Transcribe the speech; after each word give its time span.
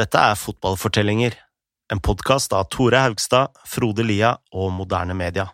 Dette 0.00 0.16
er 0.16 0.38
Fotballfortellinger, 0.40 1.34
en 1.92 1.98
podkast 2.00 2.54
av 2.56 2.70
Tore 2.72 3.02
Haugstad, 3.02 3.52
Frode 3.68 4.06
Lia 4.08 4.30
og 4.56 4.70
Moderne 4.72 5.12
Media. 5.12 5.50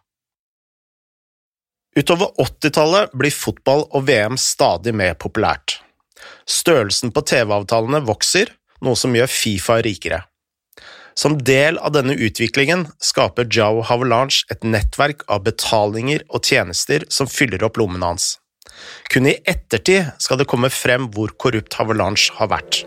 Utover 1.99 2.31
80-tallet 2.39 3.17
blir 3.19 3.35
fotball 3.35 3.83
og 3.89 4.05
VM 4.07 4.37
stadig 4.39 4.93
mer 4.95 5.17
populært. 5.19 5.81
Størrelsen 6.47 7.11
på 7.11 7.25
TV-avtalene 7.27 7.99
vokser, 8.07 8.53
noe 8.87 8.95
som 9.01 9.17
gjør 9.19 9.33
Fifa 9.33 9.81
rikere. 9.83 10.21
Som 11.19 11.41
del 11.43 11.81
av 11.83 11.97
denne 11.97 12.15
utviklingen 12.15 12.87
skaper 13.03 13.51
Joe 13.51 13.83
Havelange 13.89 14.47
et 14.55 14.63
nettverk 14.63 15.27
av 15.27 15.43
betalinger 15.49 16.23
og 16.31 16.47
tjenester 16.47 17.09
som 17.11 17.27
fyller 17.27 17.67
opp 17.67 17.83
lommene 17.83 18.13
hans. 18.13 18.37
Kun 19.11 19.27
i 19.27 19.35
ettertid 19.51 20.15
skal 20.23 20.39
det 20.39 20.47
komme 20.47 20.71
frem 20.71 21.11
hvor 21.11 21.35
korrupt 21.35 21.75
Havelange 21.81 22.39
har 22.39 22.55
vært. 22.55 22.85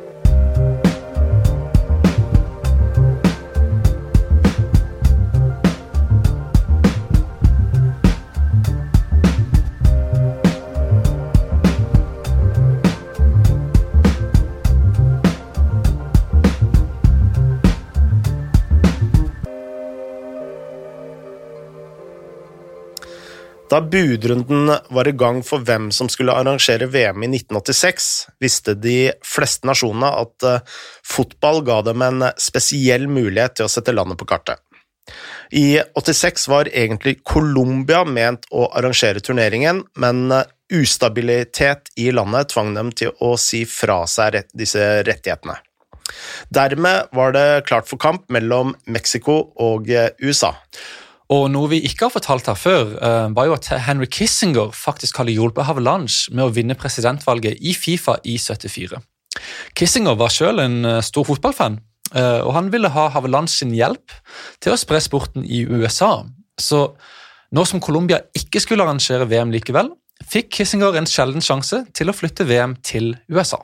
Da 23.72 23.82
budrunden 23.82 24.72
var 24.90 25.08
i 25.08 25.14
gang 25.16 25.38
for 25.48 25.64
hvem 25.64 25.92
som 25.96 26.10
skulle 26.12 26.34
arrangere 26.36 26.90
VM 26.92 27.24
i 27.24 27.30
1986, 27.38 28.10
visste 28.44 28.74
de 28.76 29.14
fleste 29.24 29.70
nasjonene 29.70 30.10
at 30.12 30.48
eh, 30.48 30.66
fotball 31.08 31.62
ga 31.64 31.78
dem 31.88 32.04
en 32.04 32.26
spesiell 32.36 33.08
mulighet 33.08 33.56
til 33.62 33.70
å 33.70 33.72
sette 33.72 33.96
landet 33.96 34.20
på 34.20 34.28
kartet. 34.28 34.60
I 35.56 35.80
86 35.96 36.50
var 36.52 36.68
egentlig 36.68 37.22
Colombia 37.24 38.04
ment 38.04 38.44
å 38.52 38.68
arrangere 38.76 39.24
turneringen, 39.24 39.86
men 39.96 40.26
eh, 40.36 40.52
ustabilitet 40.76 41.94
i 41.96 42.10
landet 42.12 42.52
tvang 42.52 42.76
dem 42.76 42.92
til 42.92 43.16
å 43.24 43.38
si 43.40 43.64
fra 43.64 44.02
seg 44.04 44.42
disse 44.52 44.84
rettighetene. 45.08 45.56
Dermed 46.52 47.16
var 47.16 47.32
det 47.40 47.64
klart 47.72 47.88
for 47.88 48.04
kamp 48.04 48.28
mellom 48.28 48.76
Mexico 48.92 49.46
og 49.64 49.88
eh, 49.88 50.12
USA. 50.20 50.58
Og 51.32 51.46
noe 51.48 51.70
vi 51.72 51.80
ikke 51.88 52.08
har 52.08 52.12
fortalt 52.12 52.50
her 52.50 52.58
før, 52.60 52.90
uh, 53.00 53.30
var 53.36 53.48
jo 53.48 53.56
at 53.56 53.70
Henry 53.86 54.08
Kissinger 54.12 54.74
faktisk 54.76 55.22
hadde 55.22 55.36
hjulpet 55.38 55.64
Havelange 55.68 56.34
med 56.36 56.44
å 56.44 56.52
vinne 56.52 56.76
presidentvalget 56.76 57.62
i 57.64 57.76
Fifa 57.78 58.18
i 58.28 58.36
74. 58.36 59.00
Kissinger 59.78 60.18
var 60.20 60.34
selv 60.34 60.60
en 60.64 60.84
uh, 60.84 60.98
stor 61.06 61.30
fotballfan, 61.30 61.80
uh, 62.12 62.42
og 62.44 62.52
han 62.58 62.68
ville 62.74 62.92
ha 62.92 63.08
Havelange 63.16 63.54
sin 63.54 63.72
hjelp 63.76 64.12
til 64.60 64.76
å 64.76 64.80
spre 64.80 65.00
sporten 65.04 65.48
i 65.48 65.64
USA. 65.72 66.18
Så 66.60 66.84
nå 67.56 67.66
som 67.68 67.84
Colombia 67.84 68.20
ikke 68.36 68.60
skulle 68.64 68.84
arrangere 68.84 69.30
VM 69.32 69.56
likevel, 69.56 69.94
fikk 70.28 70.52
Kissinger 70.60 71.00
en 71.00 71.08
sjelden 71.10 71.44
sjanse 71.44 71.86
til 71.96 72.12
å 72.12 72.16
flytte 72.16 72.44
VM 72.50 72.76
til 72.84 73.14
USA. 73.32 73.62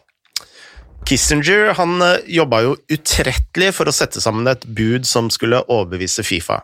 Kissinger 1.08 1.76
han 1.78 2.00
jobba 2.32 2.64
jo 2.64 2.74
utrettelig 2.92 3.70
for 3.76 3.88
å 3.88 3.96
sette 3.96 4.24
sammen 4.24 4.48
et 4.50 4.64
bud 4.66 5.06
som 5.08 5.30
skulle 5.32 5.62
overbevise 5.68 6.24
Fifa. 6.28 6.64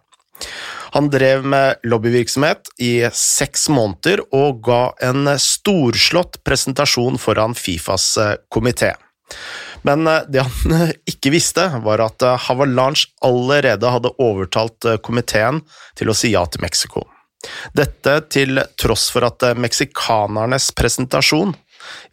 Han 0.93 1.09
drev 1.09 1.45
med 1.45 1.75
lobbyvirksomhet 1.83 2.69
i 2.77 2.91
seks 3.17 3.65
måneder 3.73 4.21
og 4.35 4.61
ga 4.67 4.81
en 5.01 5.25
storslått 5.41 6.43
presentasjon 6.45 7.17
foran 7.21 7.55
Fifas 7.57 8.11
eh, 8.21 8.35
komité. 8.53 8.91
Men 9.81 10.05
eh, 10.07 10.21
det 10.29 10.45
han 10.45 10.93
ikke 11.09 11.33
visste, 11.33 11.65
var 11.81 12.03
at 12.05 12.21
eh, 12.21 12.37
Havalanche 12.45 13.09
allerede 13.25 13.89
hadde 13.89 14.13
overtalt 14.21 14.85
komiteen 15.01 15.63
til 15.97 16.13
å 16.13 16.17
si 16.17 16.35
ja 16.35 16.45
til 16.45 16.61
Mexico. 16.61 17.07
Dette 17.75 18.19
til 18.31 18.61
tross 18.79 19.09
for 19.11 19.25
at 19.27 19.43
meksikanernes 19.59 20.69
presentasjon 20.77 21.57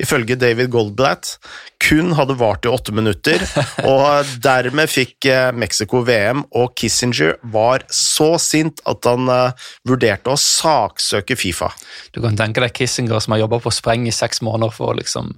ifølge 0.03 0.37
David 0.41 0.71
Goldblatt, 0.73 1.37
kun 1.81 2.13
hadde 2.19 2.37
vart 2.41 2.67
i 2.67 2.73
åtte 2.73 2.95
minutter, 2.97 3.43
og 3.93 4.29
dermed 4.45 4.91
fikk 4.93 5.29
eh, 5.31 5.49
Mexico 5.57 6.05
VM, 6.07 6.45
og 6.57 6.75
Kissinger 6.79 7.37
var 7.55 7.87
så 7.95 8.35
sint 8.43 8.83
at 8.91 9.09
han 9.09 9.31
uh, 9.31 9.69
vurderte 9.89 10.33
å 10.33 10.41
saksøke 10.41 11.39
Fifa. 11.41 11.71
Du 12.15 12.21
kan 12.25 12.39
tenke 12.39 12.63
deg 12.65 12.75
Kissinger 12.77 13.21
som 13.23 13.37
har 13.37 13.45
jobba 13.47 13.61
på 13.65 13.75
spreng 13.75 14.09
i 14.09 14.15
seks 14.15 14.45
måneder 14.47 14.75
for 14.75 14.93
å 14.93 14.99
liksom 15.01 15.35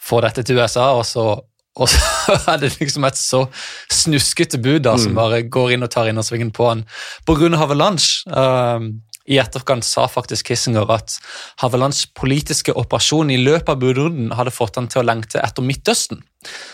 få 0.00 0.22
dette 0.24 0.44
til 0.46 0.60
USA, 0.60 0.92
og 0.96 1.06
så 1.08 1.30
og 1.78 1.88
så 1.88 2.34
er 2.50 2.58
det 2.64 2.72
liksom 2.80 3.04
et 3.06 3.18
så 3.18 3.44
snuskete 3.92 4.58
bud 4.62 4.82
da, 4.86 4.96
som 4.98 5.14
mm. 5.14 5.18
bare 5.20 5.42
går 5.46 5.76
inn 5.76 5.86
og 5.86 5.92
tar 5.94 6.10
innersvingen 6.10 6.50
på 6.54 6.66
han 6.66 6.82
pga. 7.28 7.52
avalanche. 7.56 8.24
Um, 8.26 8.90
i 9.30 9.38
etterkant 9.38 9.86
sa 9.86 10.08
faktisk 10.10 10.50
Kissinger 10.50 10.90
at 10.90 11.16
Havelands 11.62 12.02
politiske 12.18 12.74
operasjon 12.74 13.30
i 13.30 13.38
løpet 13.40 13.72
av 13.74 13.80
budrunden 13.82 14.34
hadde 14.36 14.54
fått 14.54 14.78
han 14.80 14.90
til 14.90 15.04
å 15.04 15.06
lengte 15.06 15.42
etter 15.42 15.64
Midtøsten, 15.64 16.24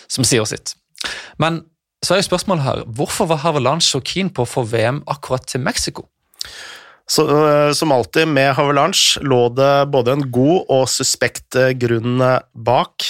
som 0.09 0.27
sier 0.27 0.49
sitt. 0.49 0.75
Men 1.43 1.65
så 2.05 2.15
er 2.15 2.23
jo 2.23 2.31
spørsmålet 2.31 2.65
her, 2.65 2.83
hvorfor 2.97 3.29
var 3.31 3.43
Haveland 3.45 3.85
så 3.85 4.01
keen 4.05 4.31
på 4.33 4.45
å 4.45 4.49
få 4.49 4.65
VM 4.69 5.03
akkurat 5.11 5.47
til 5.49 5.65
Mexico? 5.65 6.07
Så, 7.07 7.23
uh, 7.31 7.73
som 7.73 7.93
alltid 7.95 8.27
med 8.29 8.51
Havelands 8.59 9.19
lå 9.23 9.47
det 9.55 9.87
både 9.95 10.17
en 10.17 10.25
god 10.35 10.73
og 10.75 10.89
suspekt 10.91 11.55
eh, 11.55 11.71
grunn 11.79 12.19
eh, 12.19 12.41
bak. 12.67 13.07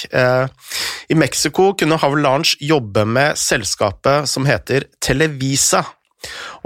I 1.09 1.17
Mexico 1.17 1.71
kunne 1.77 1.97
Havelands 1.97 2.53
jobbe 2.61 3.07
med 3.09 3.39
selskapet 3.41 4.29
som 4.29 4.45
heter 4.45 4.85
Televisa, 5.01 5.81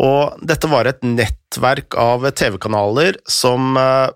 og 0.02 0.44
dette 0.44 0.68
var 0.72 0.90
et 0.90 1.04
nettverk 1.52 1.96
av 1.96 2.30
TV-kanaler 2.32 3.18
som 3.26 3.78
eh, 3.78 4.10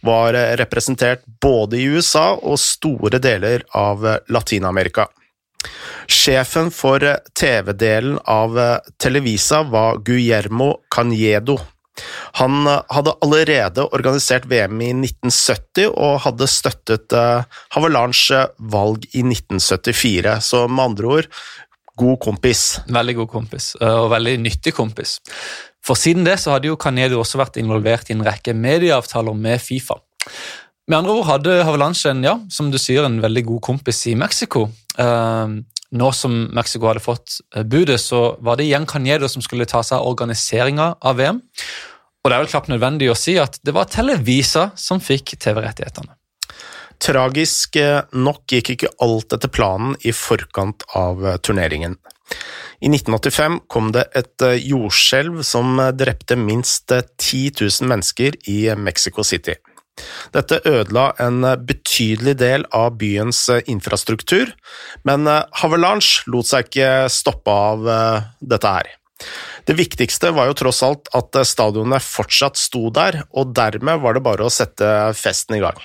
var 0.00 0.34
representert 0.56 1.22
både 1.40 1.76
i 1.76 1.84
USA 1.84 2.34
og 2.42 2.58
store 2.58 3.18
deler 3.18 3.62
av 3.72 4.02
Latin-Amerika. 4.28 5.06
Sjefen 6.08 6.70
for 6.74 6.98
TV-delen 7.38 8.18
av 8.26 8.58
Televisa 8.98 9.62
var 9.62 10.02
Guillermo 10.02 10.82
Caniedo. 10.90 11.58
Han 12.40 12.66
hadde 12.66 13.14
allerede 13.22 13.84
organisert 13.94 14.44
VM 14.50 14.80
i 14.82 14.90
1970 14.90 15.92
og 15.92 16.20
hadde 16.24 16.48
støttet 16.50 17.14
Havalanche 17.76 18.46
valg 18.58 19.06
i 19.12 19.22
1974, 19.22 20.40
så 20.42 20.66
med 20.66 20.84
andre 20.84 21.06
ord 21.06 21.30
god 22.02 22.20
kompis. 22.26 22.64
Veldig 22.92 23.16
god 23.22 23.30
kompis, 23.32 23.72
eh, 23.80 23.98
og 24.04 24.10
veldig 24.12 24.36
nyttig 24.44 24.74
kompis. 24.76 25.18
For 25.82 25.98
siden 25.98 26.26
det 26.26 26.38
så 26.42 26.54
hadde 26.54 26.70
jo 26.70 26.78
Canedo 26.78 27.20
også 27.22 27.40
vært 27.40 27.58
involvert 27.62 28.10
i 28.10 28.16
en 28.16 28.24
rekke 28.26 28.54
medieavtaler 28.54 29.34
med 29.34 29.62
Fifa. 29.62 29.98
Med 30.90 30.98
andre 30.98 31.14
ord 31.14 31.28
hadde 31.28 31.60
Havelanche 31.66 32.10
en, 32.10 32.22
ja, 32.26 32.36
som 32.50 32.70
du 32.70 32.78
sier, 32.78 33.06
en 33.06 33.20
veldig 33.22 33.44
god 33.48 33.62
kompis 33.70 34.04
i 34.10 34.16
Mexico. 34.18 34.66
Eh, 34.98 35.58
nå 35.92 36.10
som 36.16 36.36
Mexico 36.56 36.88
hadde 36.88 37.04
fått 37.04 37.38
eh, 37.54 37.64
budet, 37.64 38.00
så 38.00 38.36
var 38.40 38.58
det 38.58 38.68
igjen 38.68 38.86
Canedo 38.88 39.28
som 39.30 39.44
skulle 39.44 39.68
ta 39.68 39.82
seg 39.86 39.98
av 40.00 40.08
organiseringa 40.10 40.94
av 41.00 41.18
VM. 41.20 41.42
Og 42.22 42.30
det 42.30 42.36
er 42.36 42.44
vel 42.44 42.52
knapt 42.52 42.70
nødvendig 42.70 43.10
å 43.10 43.18
si 43.18 43.34
at 43.42 43.58
det 43.66 43.74
var 43.74 43.90
Televisa 43.90 44.70
som 44.78 45.02
fikk 45.02 45.34
TV-rettighetene. 45.42 46.14
Tragisk 47.02 47.76
eh, 47.80 48.04
nok 48.14 48.46
gikk 48.46 48.76
ikke 48.76 48.92
alt 49.02 49.34
etter 49.34 49.50
planen 49.50 49.96
i 50.06 50.14
forkant 50.14 50.84
av 50.98 51.24
eh, 51.26 51.38
turneringen. 51.42 51.96
I 52.82 52.90
1985 52.90 53.58
kom 53.70 53.90
det 53.94 54.06
et 54.18 54.44
eh, 54.46 54.60
jordskjelv 54.62 55.42
som 55.46 55.80
drepte 55.98 56.38
minst 56.38 56.94
10 56.94 57.58
000 57.58 57.90
mennesker 57.90 58.38
i 58.50 58.60
Mexico 58.78 59.26
City. 59.26 59.58
Dette 60.32 60.62
ødela 60.64 61.10
en 61.20 61.42
betydelig 61.66 62.38
del 62.40 62.62
av 62.72 62.94
byens 62.96 63.44
infrastruktur, 63.68 64.54
men 65.04 65.28
Havelange 65.60 66.24
lot 66.32 66.48
seg 66.48 66.70
ikke 66.70 67.10
stoppe 67.12 67.52
av 67.52 67.84
dette 68.40 68.72
her. 68.72 68.88
Det 69.68 69.76
viktigste 69.78 70.32
var 70.34 70.48
jo 70.48 70.56
tross 70.58 70.80
alt 70.82 71.12
at 71.14 71.36
stadionet 71.46 72.02
fortsatt 72.02 72.56
sto 72.58 72.88
der, 72.90 73.20
og 73.36 73.52
dermed 73.54 74.00
var 74.02 74.16
det 74.16 74.24
bare 74.24 74.48
å 74.48 74.50
sette 74.50 74.88
festen 75.14 75.60
i 75.60 75.62
gang. 75.62 75.76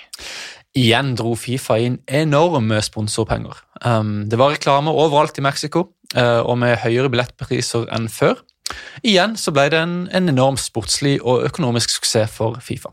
Igjen 0.76 1.14
dro 1.16 1.32
Fifa 1.38 1.78
inn 1.80 2.00
enorme 2.06 2.82
sponsorpenger. 2.84 3.56
Um, 3.84 4.28
det 4.28 4.38
var 4.38 4.52
reklame 4.52 4.92
overalt 4.92 5.38
i 5.40 5.44
Mexico, 5.44 5.88
uh, 6.16 6.44
og 6.44 6.58
med 6.60 6.76
høyere 6.84 7.10
billettpriser 7.12 7.88
enn 7.94 8.10
før. 8.12 8.42
Igjen 9.06 9.36
så 9.40 9.54
ble 9.54 9.68
det 9.72 9.80
en, 9.80 9.98
en 10.12 10.28
enorm 10.28 10.58
sportslig 10.60 11.18
og 11.22 11.46
økonomisk 11.48 11.96
suksess 11.96 12.34
for 12.36 12.60
Fifa. 12.64 12.92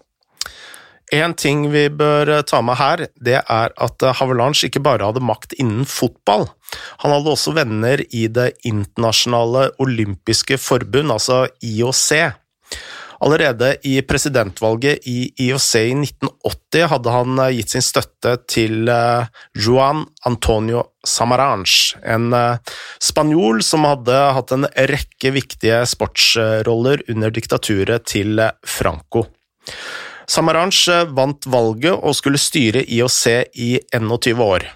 En 1.13 1.35
ting 1.37 1.67
vi 1.69 1.85
bør 1.93 2.31
eh, 2.33 2.45
ta 2.49 2.63
med 2.65 2.79
her, 2.79 3.03
det 3.21 3.37
er 3.37 3.73
at 3.77 4.03
eh, 4.03 4.15
Havelange 4.17 4.65
ikke 4.65 4.81
bare 4.81 5.05
hadde 5.05 5.21
makt 5.21 5.53
innen 5.61 5.85
fotball. 5.85 6.47
Han 7.03 7.13
hadde 7.13 7.35
også 7.35 7.53
venner 7.53 8.01
i 8.09 8.25
Det 8.27 8.55
internasjonale 8.65 9.69
olympiske 9.79 10.57
forbund, 10.57 11.13
altså 11.13 11.45
IOC. 11.61 12.09
Allerede 13.25 13.77
i 13.83 14.01
presidentvalget 14.05 15.07
i 15.09 15.31
IOC 15.47 15.75
i 15.75 15.93
1980 15.97 16.89
hadde 16.91 17.13
han 17.15 17.39
eh, 17.41 17.55
gitt 17.57 17.73
sin 17.73 17.81
støtte 17.81 18.35
til 18.45 18.85
eh, 18.91 19.25
Juan 19.57 20.03
Antonio 20.29 20.83
Samaranch, 21.05 21.95
en 22.05 22.29
eh, 22.37 22.75
spanjol 23.01 23.63
som 23.65 23.87
hadde 23.89 24.19
hatt 24.37 24.53
en 24.53 24.69
rekke 24.93 25.33
viktige 25.33 25.81
sportsroller 25.89 27.01
under 27.09 27.33
diktaturet 27.33 28.05
til 28.13 28.43
Franco. 28.61 29.25
Samaranch 30.29 30.85
vant 31.17 31.49
valget 31.49 31.97
og 31.97 32.13
skulle 32.17 32.41
styre 32.41 32.85
IOC 32.85 33.21
i 33.57 33.71
21 33.93 34.41
år. 34.45 34.69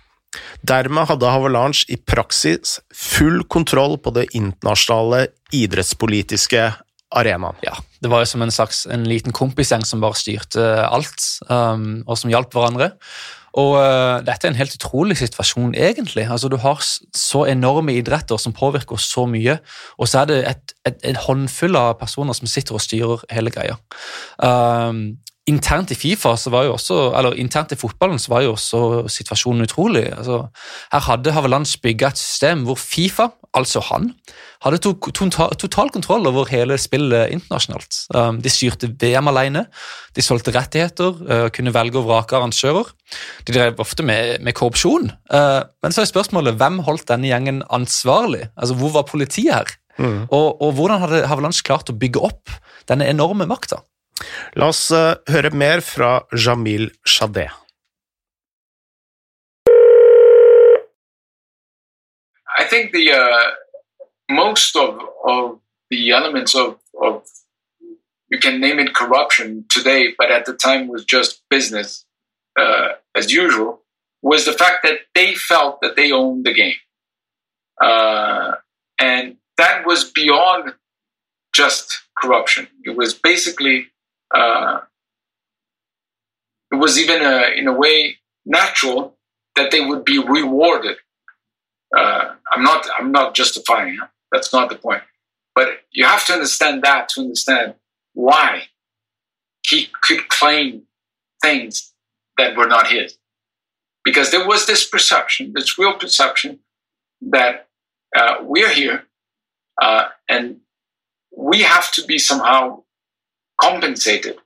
Dermed 0.66 1.10
hadde 1.10 1.30
Havelange 1.34 1.86
i 1.90 1.98
praksis 1.98 2.80
full 2.94 3.44
kontroll 3.50 3.98
på 4.02 4.14
det 4.18 4.28
internasjonale 4.38 5.28
idrettspolitiske 5.56 6.70
arenaen. 7.16 7.58
Ja, 7.66 7.76
det 8.04 8.12
var 8.12 8.24
jo 8.24 8.30
som 8.30 8.44
en 8.46 8.54
slags 8.54 8.86
en 8.90 9.08
liten 9.10 9.34
kompisgjeng 9.36 9.86
som 9.88 10.02
bare 10.04 10.18
styrte 10.20 10.64
alt, 10.86 11.26
um, 11.50 12.02
og 12.08 12.20
som 12.20 12.32
hjalp 12.32 12.54
hverandre. 12.54 12.92
Og 13.58 13.80
uh, 13.82 14.20
Dette 14.22 14.46
er 14.46 14.54
en 14.54 14.60
helt 14.60 14.76
utrolig 14.78 15.18
situasjon, 15.18 15.74
egentlig. 15.74 16.28
Altså, 16.30 16.52
Du 16.52 16.58
har 16.62 16.84
så 16.84 17.46
enorme 17.50 17.96
idretter 17.98 18.38
som 18.38 18.54
påvirker 18.54 19.02
så 19.02 19.26
mye, 19.26 19.58
og 19.98 20.08
så 20.08 20.22
er 20.22 20.30
det 20.30 20.40
et, 20.52 20.76
et, 20.86 21.00
en 21.12 21.24
håndfull 21.26 21.80
av 21.80 21.98
personer 22.02 22.38
som 22.38 22.48
sitter 22.48 22.78
og 22.78 22.86
styrer 22.86 23.26
hele 23.34 23.54
greia. 23.54 23.80
Um, 24.38 25.18
internt 25.50 25.92
i 25.94 25.98
Fifa, 25.98 26.36
så 26.38 26.52
var 26.54 26.68
jo 26.68 26.76
også, 26.76 27.00
eller 27.18 27.38
internt 27.42 27.74
i 27.74 27.80
fotballen 27.80 28.22
så 28.22 28.34
var 28.34 28.46
jo 28.46 28.54
også 28.54 28.82
situasjonen 29.12 29.66
utrolig. 29.66 30.06
Altså, 30.14 30.44
her 30.94 31.04
hadde 31.08 31.34
Havelands 31.36 31.76
bygga 31.82 32.12
et 32.14 32.22
system 32.22 32.66
hvor 32.68 32.80
Fifa, 32.80 33.30
altså 33.58 33.82
han, 33.90 34.12
hadde 34.64 34.80
to, 34.84 34.94
to, 35.16 35.28
total 35.58 35.90
kontroll 35.94 36.28
over 36.30 36.50
hele 36.52 36.78
spillet 36.82 37.34
internasjonalt. 37.34 38.02
Um, 38.16 38.40
de 38.44 38.52
styrte 38.54 38.92
VM 39.02 39.32
alene, 39.32 39.66
de 40.16 40.26
solgte 40.26 40.54
rettigheter, 40.56 41.20
uh, 41.26 41.48
kunne 41.56 41.74
velge 41.76 42.02
og 42.02 42.08
vrake 42.10 42.38
arrangører. 42.38 42.94
De 43.48 43.56
drev 43.56 43.82
ofte 43.82 44.06
med, 44.06 44.38
med 44.46 44.58
korrupsjon. 44.60 45.12
Uh, 45.34 45.62
men 45.84 45.96
så 45.96 46.04
er 46.04 46.12
spørsmålet 46.12 46.60
hvem 46.60 46.82
holdt 46.88 47.08
denne 47.10 47.32
gjengen 47.32 47.64
ansvarlig? 47.74 48.50
Altså, 48.56 48.78
Hvor 48.80 48.98
var 49.00 49.08
politiet 49.10 49.56
her? 49.56 49.78
Mm. 50.00 50.28
Og, 50.32 50.62
og, 50.62 50.74
hvordan 50.78 51.02
hadde 51.04 51.26
Havelands 51.28 51.62
klart 51.66 51.90
å 51.92 51.98
bygge 52.00 52.22
opp 52.24 52.52
denne 52.88 53.08
enorme 53.12 53.48
makta? 53.50 53.82
La 54.56 54.70
oss 54.70 54.92
uh, 54.92 55.16
høre 55.30 55.52
mer 55.52 55.82
fra 55.82 56.26
Jamil. 56.34 56.92
I 62.60 62.66
think 62.66 62.92
the 62.92 63.12
uh, 63.14 63.52
most 64.30 64.76
of, 64.76 65.00
of 65.24 65.60
the 65.90 66.12
elements 66.12 66.56
of, 66.56 66.78
of 67.02 67.24
you 68.30 68.38
can 68.38 68.60
name 68.60 68.80
it 68.80 68.94
corruption 68.94 69.66
today, 69.70 70.14
but 70.18 70.30
at 70.32 70.46
the 70.46 70.54
time 70.54 70.88
was 70.88 71.04
just 71.06 71.42
business 71.50 72.06
uh, 72.60 72.90
as 73.16 73.32
usual, 73.32 73.82
was 74.22 74.46
the 74.46 74.54
fact 74.54 74.84
that 74.84 75.00
they 75.16 75.34
felt 75.34 75.82
that 75.82 75.96
they 75.96 76.12
owned 76.12 76.46
the 76.46 76.54
game. 76.54 76.76
Uh, 77.82 78.52
and 79.00 79.38
that 79.58 79.86
was 79.86 80.04
beyond 80.12 80.74
just 81.54 82.02
corruption. 82.22 82.68
It 82.84 82.96
was 82.96 83.14
basically 83.14 83.88
uh, 84.34 84.82
it 86.72 86.76
was 86.76 87.00
even 87.00 87.22
a, 87.22 87.52
in 87.56 87.68
a 87.68 87.74
way 87.74 88.18
natural 88.46 89.16
that 89.56 89.72
they 89.72 89.82
would 89.84 90.06
be 90.06 90.20
rewarded. 90.20 90.98
Uh, 91.96 92.36
I'm 92.52 92.64
not 92.64 92.88
I'm 93.00 93.12
not 93.12 93.34
justifying. 93.36 93.98
Huh? 94.00 94.08
That's 94.32 94.54
not 94.54 94.70
the 94.70 94.76
point. 94.76 95.04
But 95.56 95.82
you 95.92 96.06
have 96.06 96.26
to 96.28 96.34
understand 96.34 96.84
that 96.84 97.10
to 97.10 97.22
understand 97.22 97.76
why 98.14 98.68
he 99.68 99.90
could 100.02 100.28
claim 100.30 100.84
things 101.42 101.94
that 102.38 102.56
were 102.56 102.68
not 102.68 102.88
his. 102.88 103.18
Because 104.06 104.32
there 104.32 104.48
was 104.48 104.66
this 104.66 104.88
perception, 104.88 105.54
this 105.54 105.78
real 105.78 105.94
perception 105.94 106.60
that 107.22 107.68
uh, 108.16 108.38
we're 108.42 108.70
here 108.70 109.06
uh, 109.82 110.10
and 110.28 110.60
we 111.36 111.62
have 111.62 111.92
to 111.94 112.06
be 112.06 112.18
somehow 112.18 112.84
compensated 113.60 114.38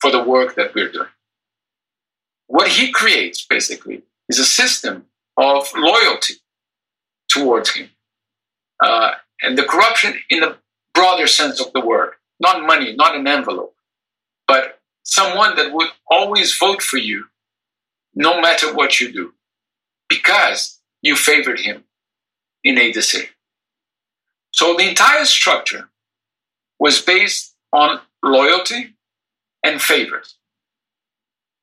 for 0.00 0.10
the 0.10 0.22
work 0.22 0.54
that 0.56 0.74
we're 0.74 0.90
doing. 0.90 1.08
What 2.46 2.68
he 2.68 2.92
creates 2.92 3.44
basically 3.44 4.02
is 4.28 4.38
a 4.38 4.44
system 4.44 5.06
of 5.36 5.68
loyalty 5.76 6.34
towards 7.28 7.70
him. 7.74 7.90
Uh, 8.82 9.12
and 9.42 9.56
the 9.56 9.64
corruption 9.64 10.14
in 10.30 10.40
the 10.40 10.56
broader 10.94 11.26
sense 11.26 11.60
of 11.60 11.72
the 11.72 11.80
word, 11.80 12.12
not 12.40 12.66
money, 12.66 12.94
not 12.94 13.16
an 13.16 13.26
envelope, 13.26 13.74
but 14.46 14.80
someone 15.02 15.56
that 15.56 15.72
would 15.72 15.88
always 16.10 16.56
vote 16.56 16.82
for 16.82 16.98
you 16.98 17.26
no 18.14 18.40
matter 18.40 18.74
what 18.74 19.00
you 19.00 19.12
do 19.12 19.32
because 20.08 20.80
you 21.02 21.16
favored 21.16 21.60
him 21.60 21.84
in 22.64 22.78
a 22.78 22.92
decision. 22.92 23.30
So 24.52 24.74
the 24.74 24.88
entire 24.88 25.24
structure 25.24 25.90
was 26.78 27.00
based 27.00 27.55
on 27.76 28.00
loyalty 28.24 28.94
and 29.62 29.80
favors. 29.80 30.38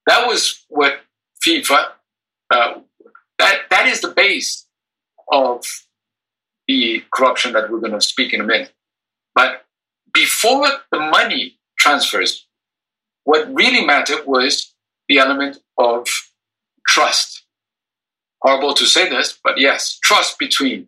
That 0.05 0.27
was 0.27 0.63
what 0.69 0.99
FIFA, 1.45 1.87
uh, 2.51 2.73
that, 3.39 3.61
that 3.71 3.87
is 3.87 4.01
the 4.01 4.09
base 4.09 4.67
of 5.31 5.65
the 6.67 7.03
corruption 7.11 7.53
that 7.53 7.71
we're 7.71 7.79
going 7.79 7.93
to 7.93 8.01
speak 8.01 8.31
in 8.31 8.41
a 8.41 8.43
minute. 8.43 8.71
But 9.33 9.65
before 10.13 10.67
the 10.91 10.99
money 10.99 11.57
transfers, 11.79 12.45
what 13.23 13.51
really 13.51 13.83
mattered 13.83 14.27
was 14.27 14.73
the 15.09 15.17
element 15.17 15.57
of 15.79 16.07
trust. 16.87 17.43
Horrible 18.41 18.75
to 18.75 18.85
say 18.85 19.09
this, 19.09 19.39
but 19.43 19.57
yes, 19.57 19.97
trust 20.03 20.37
between 20.37 20.87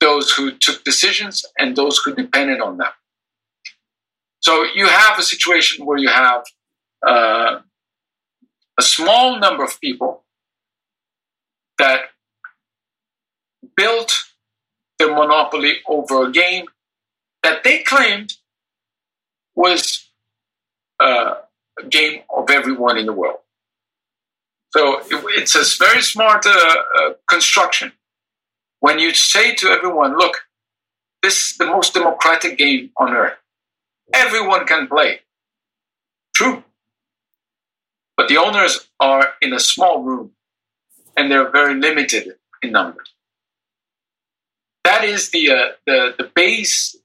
those 0.00 0.30
who 0.30 0.52
took 0.52 0.82
decisions 0.84 1.44
and 1.58 1.76
those 1.76 1.98
who 1.98 2.14
depended 2.14 2.60
on 2.60 2.78
them. 2.78 2.92
So 4.46 4.64
you 4.76 4.86
have 4.86 5.18
a 5.18 5.24
situation 5.24 5.84
where 5.84 5.98
you 5.98 6.06
have 6.06 6.44
uh, 7.04 7.58
a 8.78 8.82
small 8.82 9.40
number 9.40 9.64
of 9.64 9.80
people 9.80 10.22
that 11.78 12.02
built 13.76 14.12
their 15.00 15.12
monopoly 15.12 15.78
over 15.88 16.28
a 16.28 16.30
game 16.30 16.66
that 17.42 17.64
they 17.64 17.82
claimed 17.82 18.34
was 19.56 20.08
uh, 21.00 21.34
a 21.82 21.86
game 21.88 22.20
of 22.30 22.48
everyone 22.48 22.98
in 22.98 23.06
the 23.06 23.12
world. 23.12 23.40
So 24.70 25.00
it, 25.00 25.24
it's 25.40 25.56
a 25.56 25.84
very 25.84 26.02
smart 26.02 26.46
uh, 26.46 26.50
uh, 26.50 27.10
construction. 27.28 27.94
When 28.78 29.00
you 29.00 29.12
say 29.12 29.56
to 29.56 29.70
everyone, 29.70 30.16
look, 30.16 30.36
this 31.20 31.50
is 31.50 31.56
the 31.58 31.66
most 31.66 31.94
democratic 31.94 32.56
game 32.56 32.92
on 32.96 33.12
earth. 33.12 33.38
Everyone 34.14 34.66
can 34.66 34.86
play. 34.88 35.20
True. 36.34 36.64
But 38.16 38.28
the 38.28 38.38
owners 38.38 38.88
are 39.00 39.34
in 39.42 39.52
a 39.52 39.60
small 39.60 40.02
room 40.02 40.32
and 41.16 41.30
they're 41.30 41.50
very 41.50 41.74
limited 41.74 42.36
in 42.62 42.72
number. 42.72 43.04
that 44.84 45.04
is 45.04 45.30
the, 45.30 45.50
uh, 45.50 45.68
the, 45.86 46.14
the 46.18 46.30
base 46.34 46.96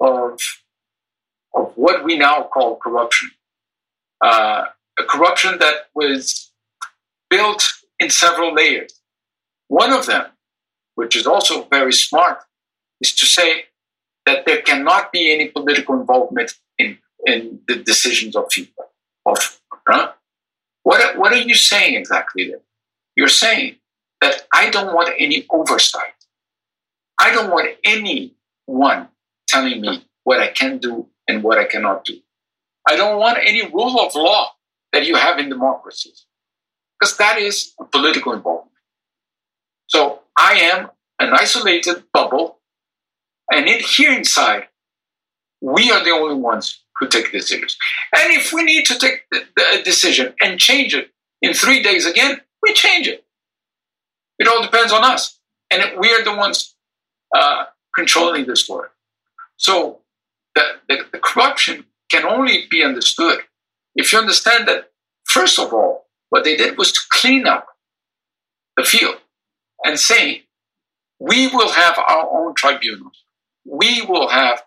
of, 0.00 0.40
of 1.54 1.72
what 1.76 2.04
we 2.04 2.16
now 2.16 2.42
call 2.44 2.76
corruption. 2.76 3.30
Uh, 4.20 4.66
a 4.98 5.04
corruption 5.04 5.58
that 5.58 5.88
was 5.94 6.52
built 7.28 7.64
in 7.98 8.10
several 8.10 8.54
layers. 8.54 9.00
One 9.68 9.92
of 9.92 10.06
them, 10.06 10.26
which 10.94 11.16
is 11.16 11.26
also 11.26 11.64
very 11.64 11.92
smart, 11.92 12.38
is 13.00 13.12
to 13.16 13.26
say 13.26 13.64
that 14.26 14.46
there 14.46 14.62
cannot 14.62 15.12
be 15.12 15.32
any 15.32 15.48
political 15.48 15.98
involvement 16.00 16.54
in, 16.78 16.98
in 17.26 17.60
the 17.68 17.76
decisions 17.76 18.34
of 18.36 18.48
people. 18.48 18.86
Of, 19.26 19.60
huh? 19.86 20.12
what, 20.82 21.18
what 21.18 21.32
are 21.32 21.36
you 21.36 21.54
saying 21.54 21.94
exactly 21.94 22.48
there? 22.48 22.60
You're 23.16 23.28
saying 23.28 23.76
that 24.20 24.46
I 24.52 24.70
don't 24.70 24.94
want 24.94 25.14
any 25.18 25.46
oversight. 25.50 26.14
I 27.18 27.32
don't 27.32 27.50
want 27.50 27.70
anyone 27.84 29.08
telling 29.46 29.80
me 29.80 30.06
what 30.24 30.40
I 30.40 30.48
can 30.48 30.78
do 30.78 31.08
and 31.28 31.42
what 31.42 31.58
I 31.58 31.64
cannot 31.64 32.04
do. 32.04 32.18
I 32.88 32.96
don't 32.96 33.18
want 33.18 33.38
any 33.42 33.66
rule 33.66 34.00
of 34.00 34.14
law 34.14 34.52
that 34.92 35.06
you 35.06 35.16
have 35.16 35.38
in 35.38 35.48
democracies, 35.48 36.26
because 36.98 37.16
that 37.16 37.38
is 37.38 37.72
political 37.90 38.32
involvement. 38.32 38.76
So 39.86 40.20
I 40.36 40.54
am 40.54 40.90
an 41.18 41.32
isolated 41.32 42.04
bubble, 42.12 42.58
and 43.52 43.68
in, 43.68 43.80
here 43.80 44.12
inside, 44.12 44.68
we 45.60 45.90
are 45.90 46.04
the 46.04 46.10
only 46.10 46.36
ones 46.36 46.80
who 46.98 47.08
take 47.08 47.32
decisions. 47.32 47.76
And 48.16 48.32
if 48.32 48.52
we 48.52 48.62
need 48.62 48.86
to 48.86 48.98
take 48.98 49.22
the, 49.30 49.42
the 49.56 49.82
decision 49.84 50.34
and 50.40 50.58
change 50.58 50.94
it 50.94 51.10
in 51.42 51.54
three 51.54 51.82
days 51.82 52.06
again, 52.06 52.40
we 52.62 52.72
change 52.72 53.08
it. 53.08 53.24
It 54.38 54.48
all 54.48 54.62
depends 54.62 54.92
on 54.92 55.04
us. 55.04 55.38
And 55.70 55.82
we 55.98 56.12
are 56.12 56.22
the 56.22 56.36
ones 56.36 56.74
uh, 57.34 57.64
controlling 57.94 58.46
this 58.46 58.68
war. 58.68 58.92
So 59.56 60.00
the, 60.54 60.62
the, 60.88 60.98
the, 61.12 61.18
corruption 61.18 61.84
can 62.10 62.24
only 62.24 62.66
be 62.70 62.82
understood 62.82 63.40
if 63.94 64.12
you 64.12 64.18
understand 64.18 64.68
that, 64.68 64.90
first 65.24 65.58
of 65.58 65.72
all, 65.72 66.06
what 66.30 66.44
they 66.44 66.56
did 66.56 66.76
was 66.76 66.92
to 66.92 67.00
clean 67.10 67.46
up 67.46 67.66
the 68.76 68.84
field 68.84 69.16
and 69.84 69.98
say, 69.98 70.44
we 71.20 71.46
will 71.48 71.70
have 71.70 71.98
our 71.98 72.28
own 72.30 72.54
tribunals. 72.54 73.24
We 73.64 74.02
will 74.02 74.28
have 74.28 74.62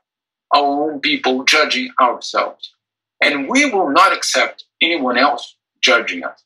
our 0.54 0.92
own 0.92 1.00
people 1.00 1.44
judging 1.44 1.92
ourselves. 2.00 2.74
And 3.22 3.50
we 3.50 3.70
will 3.70 3.90
not 3.90 4.14
accept 4.14 4.66
anyone 4.82 5.18
else 5.18 5.56
judging 5.82 6.24
us. 6.24 6.44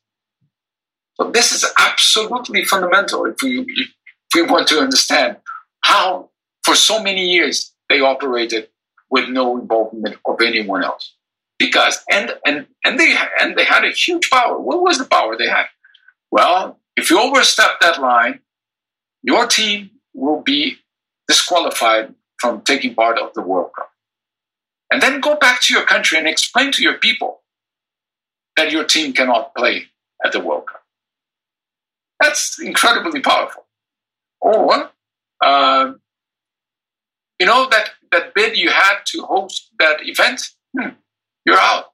So 1.14 1.30
this 1.30 1.52
is 1.52 1.64
absolutely 1.78 2.64
fundamental 2.64 3.26
if 3.26 3.36
we, 3.42 3.60
if 3.60 3.90
we 4.34 4.42
want 4.42 4.68
to 4.68 4.80
understand 4.80 5.36
how, 5.82 6.30
for 6.64 6.74
so 6.74 7.02
many 7.02 7.26
years, 7.26 7.72
they 7.88 8.00
operated 8.00 8.68
with 9.10 9.28
no 9.28 9.58
involvement 9.58 10.16
of 10.26 10.40
anyone 10.40 10.82
else. 10.82 11.14
Because 11.58 12.02
and 12.10 12.34
and 12.44 12.66
and 12.84 12.98
they 12.98 13.14
and 13.40 13.56
they 13.56 13.64
had 13.64 13.84
a 13.84 13.92
huge 13.92 14.30
power. 14.30 14.58
What 14.58 14.82
was 14.82 14.98
the 14.98 15.04
power 15.04 15.36
they 15.36 15.46
had? 15.46 15.66
Well, 16.30 16.80
if 16.96 17.08
you 17.08 17.20
overstep 17.20 17.78
that 17.80 18.00
line, 18.00 18.40
your 19.22 19.46
team 19.46 19.90
will 20.12 20.40
be 20.40 20.78
disqualified 21.28 22.14
from 22.42 22.60
taking 22.62 22.92
part 22.92 23.18
of 23.20 23.32
the 23.34 23.40
World 23.40 23.70
Cup. 23.76 23.92
And 24.90 25.00
then 25.00 25.20
go 25.20 25.36
back 25.36 25.62
to 25.62 25.72
your 25.72 25.84
country 25.84 26.18
and 26.18 26.26
explain 26.26 26.72
to 26.72 26.82
your 26.82 26.98
people 26.98 27.42
that 28.56 28.72
your 28.72 28.82
team 28.82 29.12
cannot 29.12 29.54
play 29.54 29.86
at 30.24 30.32
the 30.32 30.40
World 30.40 30.66
Cup. 30.66 30.82
That's 32.20 32.60
incredibly 32.60 33.20
powerful. 33.20 33.64
Or, 34.40 34.90
uh, 35.40 35.92
you 37.38 37.46
know, 37.46 37.68
that, 37.70 37.90
that 38.10 38.34
bid 38.34 38.56
you 38.56 38.70
had 38.70 38.96
to 39.12 39.22
host 39.22 39.70
that 39.78 39.98
event, 40.02 40.50
hmm, 40.76 40.90
you're 41.46 41.58
out. 41.58 41.92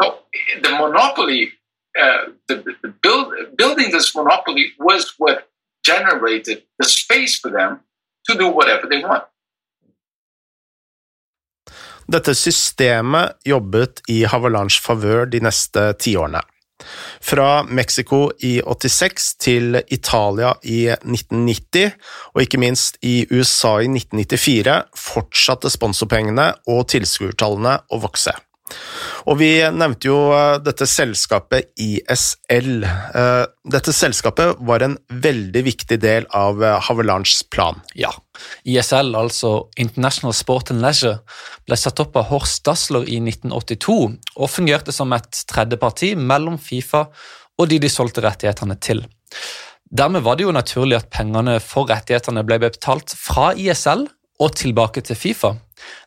So 0.00 0.18
the 0.62 0.70
monopoly, 0.70 1.52
uh, 2.00 2.26
the, 2.46 2.76
the 2.82 2.94
build, 3.02 3.34
building 3.56 3.90
this 3.90 4.14
monopoly 4.14 4.72
was 4.78 5.14
what 5.18 5.48
generated 5.84 6.62
the 6.78 6.84
space 6.84 7.40
for 7.40 7.50
them 7.50 7.80
to 8.28 8.36
do 8.38 8.48
whatever 8.48 8.88
they 8.90 9.04
want. 9.04 9.24
Dette 12.06 12.34
systemet 12.36 13.38
jobbet 13.48 14.02
i 14.12 14.24
Havalanches 14.28 14.82
favør 14.84 15.24
de 15.32 15.40
neste 15.44 15.92
tiårene. 16.00 16.42
Fra 17.22 17.62
Mexico 17.62 18.28
i 18.44 18.58
86 18.60 19.28
til 19.40 19.78
Italia 19.88 20.52
i 20.62 20.88
1990, 20.90 21.94
og 22.34 22.42
ikke 22.42 22.60
minst 22.60 22.98
i 23.02 23.22
USA 23.30 23.78
i 23.80 23.88
1994, 23.88 24.74
fortsatte 24.98 25.72
sponsorpengene 25.72 26.50
og 26.68 26.84
tilskuertallene 26.92 27.78
å 27.88 28.00
vokse. 28.02 28.34
Og 29.28 29.38
vi 29.40 29.50
nevnte 29.72 30.08
jo 30.08 30.18
eh, 30.34 30.58
dette 30.64 30.86
selskapet 30.88 31.70
ISL. 31.80 32.84
Eh, 32.84 33.44
dette 33.72 33.94
selskapet 33.96 34.60
var 34.68 34.84
en 34.84 34.96
veldig 35.08 35.62
viktig 35.66 35.98
del 36.02 36.28
av 36.36 36.60
Havelands 36.88 37.42
plan. 37.52 37.80
Ja. 37.96 38.12
ISL, 38.68 39.14
altså 39.16 39.54
International 39.80 40.34
Sport 40.36 40.74
and 40.74 40.84
Leisure, 40.84 41.20
ble 41.68 41.78
satt 41.80 42.02
opp 42.04 42.16
av 42.20 42.28
Horst 42.32 42.64
Dassler 42.68 43.06
i 43.08 43.20
1982 43.22 43.98
og 44.36 44.50
fungerte 44.50 44.92
som 44.92 45.12
et 45.16 45.44
tredjeparti 45.50 46.14
mellom 46.18 46.58
Fifa 46.60 47.06
og 47.60 47.70
de 47.70 47.78
de 47.80 47.92
solgte 47.92 48.24
rettighetene 48.24 48.76
til. 48.82 49.04
Dermed 49.94 50.24
var 50.26 50.36
det 50.36 50.46
jo 50.46 50.54
naturlig 50.54 50.98
at 50.98 51.10
pengene 51.12 51.60
for 51.62 51.88
rettighetene 51.90 52.42
ble 52.46 52.58
betalt 52.64 53.14
fra 53.18 53.52
ISL 53.54 54.08
og 54.44 54.54
tilbake 54.60 55.02
til 55.04 55.16
Fifa. 55.16 55.54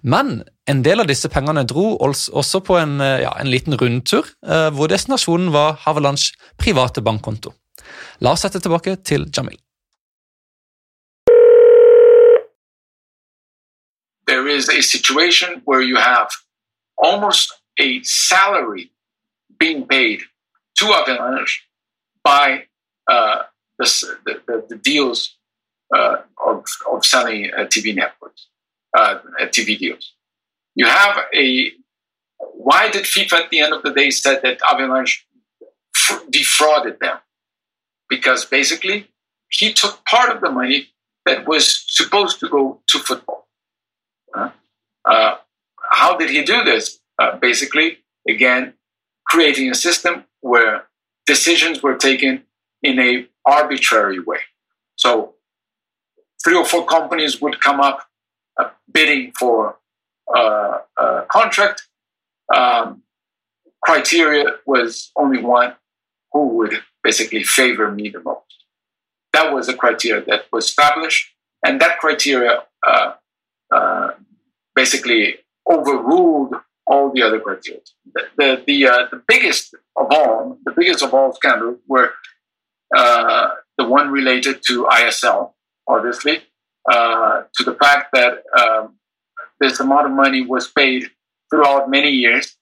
Men 0.03 0.43
en 0.69 0.83
del 0.85 1.01
av 1.01 1.09
disse 1.09 1.29
pengene 1.29 1.65
dro 1.67 1.95
også 1.97 2.61
på 2.65 2.77
en, 2.77 2.99
eh, 3.01 3.21
ja, 3.25 3.33
en 3.39 3.49
liten 3.51 3.75
rundtur, 3.75 4.25
eh, 4.45 4.69
hvor 4.69 4.87
destinasjonen 4.87 5.51
var 5.53 5.79
Havelands 5.85 6.31
private 6.57 7.01
bankkonto. 7.01 7.53
La 8.19 8.31
oss 8.31 8.41
sette 8.41 8.59
tilbake 8.59 8.95
til 9.03 9.29
Jamil. 9.35 9.59
There 14.27 14.47
is 14.47 14.69
a 14.69 14.81
situation 14.81 15.61
where 15.65 15.81
you 15.81 15.97
have 15.97 16.27
almost 16.97 17.53
a 17.79 18.01
salary 18.03 18.91
being 19.59 19.87
paid 19.87 20.19
to 20.79 20.85
Avalanche 20.93 21.63
by 22.23 22.67
uh, 23.07 23.43
the, 23.79 23.85
the, 24.25 24.65
the, 24.69 24.75
deals 24.75 25.36
uh, 25.95 26.17
of, 26.45 26.65
of 26.91 27.05
selling 27.05 27.51
uh, 27.57 27.65
TV 27.65 27.95
networks. 27.95 28.47
uh, 28.97 29.19
TV 29.47 29.77
deals. 29.77 30.13
You 30.75 30.85
have 30.85 31.17
a 31.33 31.71
why 32.39 32.89
did 32.89 33.05
FIFA 33.05 33.33
at 33.33 33.49
the 33.49 33.59
end 33.61 33.73
of 33.73 33.83
the 33.83 33.91
day 33.91 34.09
said 34.11 34.41
that 34.43 34.59
Avalanche 34.71 35.25
defrauded 36.29 36.99
them? 36.99 37.17
Because 38.09 38.45
basically 38.45 39.07
he 39.49 39.73
took 39.73 40.05
part 40.05 40.33
of 40.33 40.41
the 40.41 40.51
money 40.51 40.89
that 41.25 41.47
was 41.47 41.83
supposed 41.87 42.39
to 42.39 42.49
go 42.49 42.79
to 42.87 42.99
football. 42.99 43.47
Uh, 44.35 44.49
uh, 45.05 45.35
how 45.91 46.17
did 46.17 46.29
he 46.29 46.43
do 46.43 46.63
this? 46.63 46.99
Uh, 47.19 47.35
basically, 47.37 47.99
again, 48.27 48.73
creating 49.25 49.69
a 49.71 49.75
system 49.75 50.25
where 50.41 50.87
decisions 51.25 51.81
were 51.81 51.95
taken 51.95 52.43
in 52.83 52.99
a 52.99 53.27
arbitrary 53.45 54.19
way. 54.19 54.39
So 54.95 55.33
three 56.43 56.55
or 56.55 56.65
four 56.65 56.85
companies 56.85 57.41
would 57.41 57.61
come 57.61 57.79
up 57.79 58.07
uh, 58.59 58.69
bidding 58.91 59.31
for 59.37 59.77
uh, 60.35 60.79
a 60.97 61.25
contract, 61.29 61.87
um, 62.53 63.03
criteria 63.83 64.45
was 64.65 65.11
only 65.15 65.41
one 65.41 65.75
who 66.31 66.47
would 66.57 66.81
basically 67.03 67.43
favor 67.43 67.91
me 67.91 68.09
the 68.09 68.21
most. 68.21 68.65
That 69.33 69.53
was 69.53 69.69
a 69.69 69.75
criteria 69.75 70.23
that 70.25 70.45
was 70.51 70.65
established, 70.65 71.33
and 71.65 71.79
that 71.81 71.99
criteria 71.99 72.63
uh, 72.85 73.13
uh, 73.73 74.11
basically 74.75 75.37
overruled 75.69 76.55
all 76.87 77.11
the 77.13 77.21
other 77.21 77.39
criteria. 77.39 77.81
The 78.13 78.23
the 78.37 78.63
the, 78.65 78.87
uh, 78.87 79.07
the, 79.11 79.21
biggest 79.27 79.75
of 79.95 80.07
all, 80.11 80.57
the 80.65 80.71
biggest 80.71 81.03
of 81.03 81.13
all 81.13 81.33
scandals 81.33 81.79
were 81.87 82.11
uh, 82.95 83.49
the 83.77 83.85
one 83.85 84.09
related 84.11 84.61
to 84.67 84.85
ISL, 84.85 85.53
obviously, 85.87 86.41
uh, 86.89 87.43
to 87.55 87.63
the 87.63 87.73
fact 87.75 88.09
that 88.13 88.43
um, 88.57 88.95
this 89.59 89.79
amount 89.79 90.07
of 90.07 90.11
money 90.11 90.45
was 90.45 90.67
paid 90.69 91.09
throughout 91.49 91.89
many 91.89 92.09
years 92.09 92.55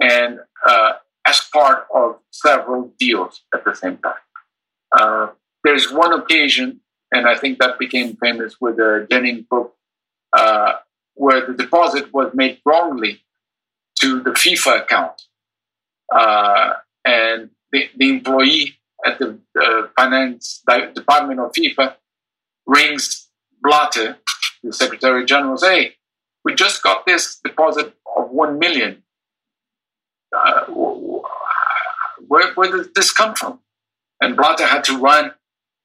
and 0.00 0.40
uh, 0.66 0.92
as 1.26 1.40
part 1.52 1.86
of 1.94 2.18
several 2.30 2.92
deals 2.98 3.42
at 3.54 3.64
the 3.64 3.74
same 3.74 3.98
time. 3.98 4.14
Uh, 4.92 5.28
there's 5.62 5.92
one 5.92 6.12
occasion, 6.12 6.80
and 7.12 7.28
I 7.28 7.36
think 7.36 7.58
that 7.58 7.78
became 7.78 8.16
famous 8.16 8.56
with 8.60 8.76
the 8.76 9.06
Jennings 9.10 9.44
book, 9.48 9.74
uh, 10.32 10.74
where 11.14 11.46
the 11.46 11.54
deposit 11.54 12.12
was 12.12 12.32
made 12.34 12.60
wrongly 12.64 13.22
to 14.00 14.20
the 14.22 14.30
FIFA 14.30 14.82
account. 14.82 15.22
Uh, 16.12 16.72
and 17.04 17.50
the, 17.70 17.88
the, 17.96 18.08
employee 18.10 18.78
at 19.06 19.18
the 19.18 19.38
finance 19.96 20.62
department 20.94 21.38
of 21.38 21.52
FIFA 21.52 21.94
rings 22.70 23.28
Blatter, 23.62 24.18
the 24.62 24.72
Secretary 24.72 25.24
General, 25.24 25.58
say, 25.58 25.82
hey, 25.82 25.94
we 26.44 26.54
just 26.54 26.82
got 26.82 27.04
this 27.04 27.38
deposit 27.44 27.94
of 28.16 28.30
one 28.30 28.58
million. 28.58 29.02
Uh, 30.34 30.64
where, 32.26 32.54
where 32.54 32.70
did 32.70 32.94
this 32.94 33.12
come 33.12 33.34
from? 33.34 33.60
And 34.20 34.36
Blatter 34.36 34.66
had 34.66 34.84
to 34.84 34.96
run 34.96 35.32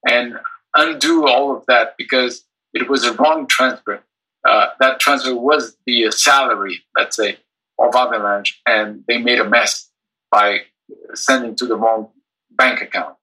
and 0.07 0.35
undo 0.75 1.27
all 1.27 1.55
of 1.55 1.65
that 1.67 1.95
because 1.97 2.45
it 2.73 2.89
was 2.89 3.03
a 3.03 3.13
wrong 3.13 3.47
transfer. 3.47 4.03
Uh, 4.47 4.67
that 4.79 4.99
transfer 4.99 5.35
was 5.35 5.75
the 5.87 6.11
salary, 6.11 6.83
let's 6.95 7.15
say, 7.15 7.37
of 7.79 7.95
Avalanche, 7.95 8.61
and 8.67 9.03
they 9.07 9.17
made 9.17 9.39
a 9.39 9.49
mess 9.49 9.89
by 10.29 10.59
sending 11.13 11.55
to 11.55 11.65
the 11.65 11.75
wrong 11.75 12.09
bank 12.51 12.81
account. 12.81 13.15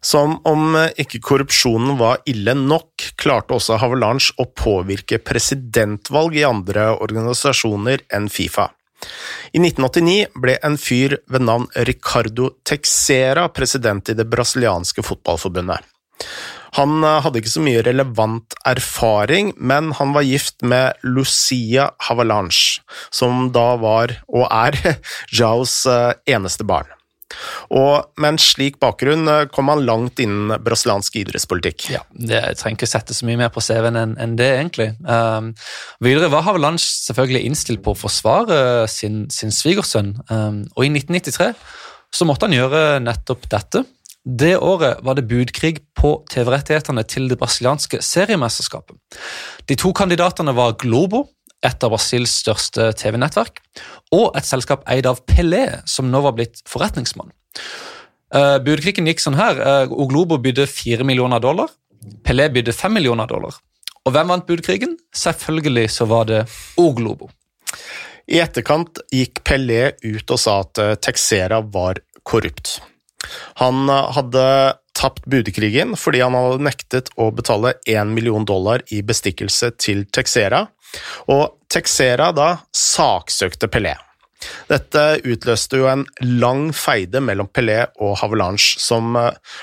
Som 0.00 0.38
om 0.46 0.76
ikke 1.00 1.20
korrupsjonen 1.24 1.96
var 1.98 2.22
ille 2.30 2.54
nok, 2.54 3.10
klarte 3.18 3.56
også 3.56 3.80
Havelange 3.82 4.34
å 4.38 4.46
påvirke 4.46 5.18
presidentvalg 5.18 6.38
i 6.38 6.46
andre 6.46 6.92
organisasjoner 6.96 8.06
enn 8.14 8.28
Fifa. 8.32 8.70
I 9.54 9.60
1989 9.62 10.38
ble 10.42 10.56
en 10.66 10.76
fyr 10.80 11.16
ved 11.30 11.44
navn 11.46 11.68
Ricardo 11.88 12.50
Texera 12.66 13.46
president 13.54 14.10
i 14.10 14.16
det 14.18 14.26
brasilianske 14.30 15.04
fotballforbundet. 15.06 15.86
Han 16.76 17.00
eh, 17.06 17.20
hadde 17.24 17.40
ikke 17.40 17.54
så 17.54 17.64
mye 17.64 17.84
relevant 17.86 18.56
erfaring, 18.68 19.54
men 19.56 19.92
han 19.96 20.12
var 20.16 20.26
gift 20.26 20.60
med 20.66 20.98
Lucia 21.06 21.88
Havalanche, 22.08 22.82
som 23.14 23.48
da 23.54 23.70
var, 23.80 24.18
og 24.28 24.48
er, 24.50 24.76
Jaos 25.38 25.80
eh, 25.88 26.12
eneste 26.34 26.66
barn. 26.68 26.90
Og 27.74 28.06
med 28.20 28.34
en 28.34 28.40
slik 28.40 28.78
bakgrunn 28.82 29.28
eh, 29.28 29.44
kom 29.52 29.70
han 29.72 29.84
langt 29.86 30.20
innen 30.22 30.54
brasiliansk 30.64 31.18
idrettspolitikk. 31.20 31.88
Ja, 31.92 32.02
det 32.12 32.40
Jeg 32.40 32.60
trenger 32.60 32.78
ikke 32.78 32.90
sette 32.90 33.16
så 33.16 33.28
mye 33.28 33.40
mer 33.40 33.52
på 33.52 33.62
CV-en 33.64 33.98
enn 34.00 34.16
en 34.20 34.36
det, 34.38 34.48
egentlig. 34.60 34.88
Um, 35.04 35.52
videre 36.04 36.30
var 36.32 36.46
Havelange 36.46 36.80
selvfølgelig 36.80 37.44
innstilt 37.50 37.84
på 37.84 37.94
å 37.94 37.98
forsvare 37.98 38.88
sin, 38.90 39.26
sin 39.34 39.52
svigersønn, 39.54 40.14
um, 40.30 40.64
og 40.74 40.86
i 40.86 40.92
1993 40.94 41.52
så 42.14 42.24
måtte 42.24 42.48
han 42.48 42.56
gjøre 42.56 42.82
nettopp 43.04 43.48
dette. 43.52 43.84
Det 44.28 44.56
året 44.60 45.00
var 45.04 45.16
det 45.16 45.28
budkrig 45.28 45.78
på 45.96 46.10
TV-rettighetene 46.32 47.04
til 47.08 47.28
det 47.30 47.38
brasilianske 47.40 48.00
seriemesterskapet. 48.04 48.96
De 49.68 49.76
to 49.78 49.92
kandidatene 49.96 50.52
var 50.56 50.76
Globo, 50.80 51.26
et 51.66 51.84
av 51.84 51.92
Brasils 51.92 52.32
største 52.44 52.92
TV-nettverk, 52.98 53.60
og 54.14 54.36
et 54.38 54.46
selskap 54.46 54.84
eid 54.90 55.08
av 55.10 55.22
Pelé, 55.28 55.80
som 55.90 56.10
nå 56.10 56.22
var 56.24 56.36
blitt 56.38 56.62
forretningsmann. 56.68 57.32
Uh, 58.34 58.58
budkrigen 58.60 59.08
gikk 59.08 59.22
sånn 59.24 59.38
her. 59.38 59.58
Uh, 59.58 59.94
Oglobo 60.04 60.38
bydde 60.42 60.68
4 60.70 61.06
millioner 61.08 61.42
dollar. 61.42 61.72
Pelé 62.24 62.48
bydde 62.52 62.74
5 62.76 62.94
millioner 62.94 63.28
dollar. 63.30 63.56
Og 64.06 64.14
hvem 64.14 64.30
vant 64.32 64.46
budkrigen? 64.48 64.94
Selvfølgelig 65.16 65.88
så 65.96 66.06
var 66.08 66.28
det 66.28 66.44
Oglobo. 66.80 67.30
I 68.28 68.42
etterkant 68.44 69.00
gikk 69.12 69.42
Pelé 69.48 69.94
ut 70.04 70.30
og 70.34 70.40
sa 70.40 70.58
at 70.60 70.80
eh, 70.82 70.94
Texera 71.00 71.62
var 71.64 72.00
korrupt. 72.28 72.76
Han 73.60 73.88
hadde 73.88 74.44
tapt 74.98 75.28
budkrigen 75.30 75.94
fordi 75.98 76.22
han 76.24 76.36
hadde 76.36 76.64
nektet 76.66 77.12
å 77.16 77.30
betale 77.34 77.76
1 77.86 78.10
million 78.14 78.46
dollar 78.48 78.82
i 78.94 79.02
bestikkelse 79.06 79.72
til 79.78 80.04
Texera, 80.14 80.66
og 81.30 81.58
Texera 81.70 82.32
da 82.34 82.52
saksøkte 82.74 83.70
Pelé. 83.70 83.94
Dette 84.68 85.02
utløste 85.26 85.80
jo 85.80 85.88
en 85.90 86.04
lang 86.22 86.68
feide 86.76 87.20
mellom 87.24 87.48
Pelé 87.50 87.80
og 88.04 88.14
Havelange, 88.20 88.78
som 88.78 89.16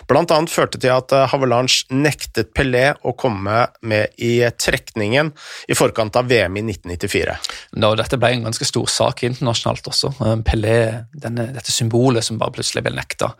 blant 0.09 0.33
annet 0.35 0.51
førte 0.51 0.81
til 0.81 0.91
at 0.91 1.13
Havelange 1.31 1.85
nektet 1.95 2.51
Pelé 2.55 2.89
å 2.99 3.15
komme 3.17 3.61
med 3.87 4.19
i 4.19 4.33
trekningen 4.51 5.31
i 5.71 5.77
forkant 5.79 6.19
av 6.19 6.27
VM 6.31 6.59
i 6.59 6.65
1994. 6.65 7.37
Nå, 7.79 7.93
dette 8.01 8.19
ble 8.19 8.33
en 8.35 8.49
ganske 8.49 8.67
stor 8.67 8.91
sak 8.91 9.23
internasjonalt 9.29 9.87
også. 9.93 10.11
Pelé, 10.47 10.77
denne, 11.13 11.47
dette 11.55 11.71
symbolet 11.71 12.27
som 12.27 12.41
bare 12.41 12.57
plutselig 12.59 12.83
ble 12.85 12.97
nekta 12.99 13.31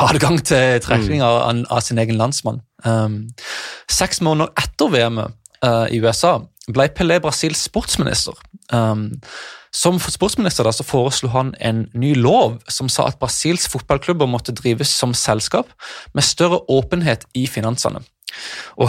adgang 0.00 0.40
til 0.44 0.80
trekning 0.84 1.22
av, 1.24 1.64
av, 1.68 1.80
sin 1.84 2.00
egen 2.00 2.18
landsmann. 2.20 2.62
Um, 2.84 3.26
seks 3.90 4.22
måneder 4.24 4.52
etter 4.62 4.92
VM-et 4.92 5.34
uh, 5.62 5.86
i 5.92 6.00
USA 6.02 6.38
ble 6.72 6.88
Pelé 6.94 7.18
Brasils 7.22 7.64
sportsminister. 7.68 8.38
Um, 8.72 9.20
som 9.72 9.96
sportsminister 10.00 10.66
da, 10.68 10.72
så 10.74 10.84
foreslo 10.84 11.30
han 11.32 11.54
en 11.64 11.86
ny 11.96 12.12
lov 12.18 12.58
som 12.70 12.90
sa 12.92 13.06
at 13.08 13.18
Brasils 13.20 13.64
fotballklubber 13.72 14.28
måtte 14.28 14.54
drives 14.56 14.92
som 14.92 15.14
selskap 15.16 15.70
med 16.12 16.26
større 16.26 16.60
åpenhet 16.72 17.24
i 17.38 17.46
finansene. 17.48 18.02
Og 18.80 18.88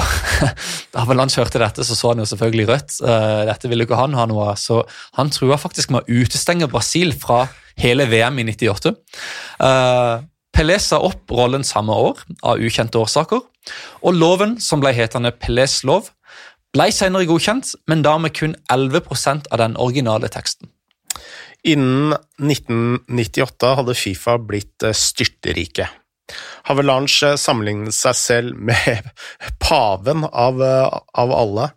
Da 0.94 1.02
Avalanche 1.02 1.42
hørte 1.42 1.60
dette, 1.60 1.84
så 1.84 1.96
så 1.98 2.12
han 2.14 2.22
jo 2.22 2.28
selvfølgelig 2.30 2.68
rødt. 2.70 3.00
Uh, 3.04 3.44
dette 3.50 3.72
ville 3.72 3.88
ikke 3.88 4.00
han 4.00 4.16
ha 4.16 4.28
noe 4.30 4.52
av, 4.52 4.60
så 4.62 4.84
han 5.18 5.32
trua 5.34 5.58
faktisk 5.60 5.92
med 5.92 6.04
å 6.04 6.22
utestenge 6.22 6.70
Brasil 6.72 7.16
fra 7.18 7.48
hele 7.80 8.06
VM 8.12 8.40
i 8.40 8.46
98. 8.52 8.94
Pelé 10.54 10.78
sa 10.80 11.00
opp 11.02 11.32
rollen 11.34 11.66
samme 11.66 11.96
år, 11.98 12.22
av 12.46 12.62
ukjente 12.62 13.00
årsaker, 13.02 13.42
og 14.04 14.18
loven, 14.18 14.60
som 14.62 14.84
ble 14.84 14.94
hetende 14.94 15.34
Pelés 15.34 15.82
lov, 15.88 16.12
ble 16.74 16.90
senere 16.94 17.28
godkjent, 17.30 17.74
men 17.90 18.06
da 18.06 18.18
med 18.22 18.36
kun 18.38 18.56
11% 18.74 19.50
av 19.52 19.62
den 19.62 19.78
originale 19.82 20.30
teksten. 20.34 20.70
Innen 21.64 22.16
1998 22.42 23.76
hadde 23.80 23.96
Fifa 23.96 24.38
blitt 24.42 24.84
eh, 24.84 24.96
styrterike. 24.98 25.88
Havelange 26.68 27.34
sammenlignet 27.40 27.96
seg 27.96 28.18
selv 28.18 28.60
med 28.60 29.08
paven 29.64 30.26
av, 30.28 30.60
eh, 30.64 30.98
av, 31.24 31.36
alle, 31.36 31.70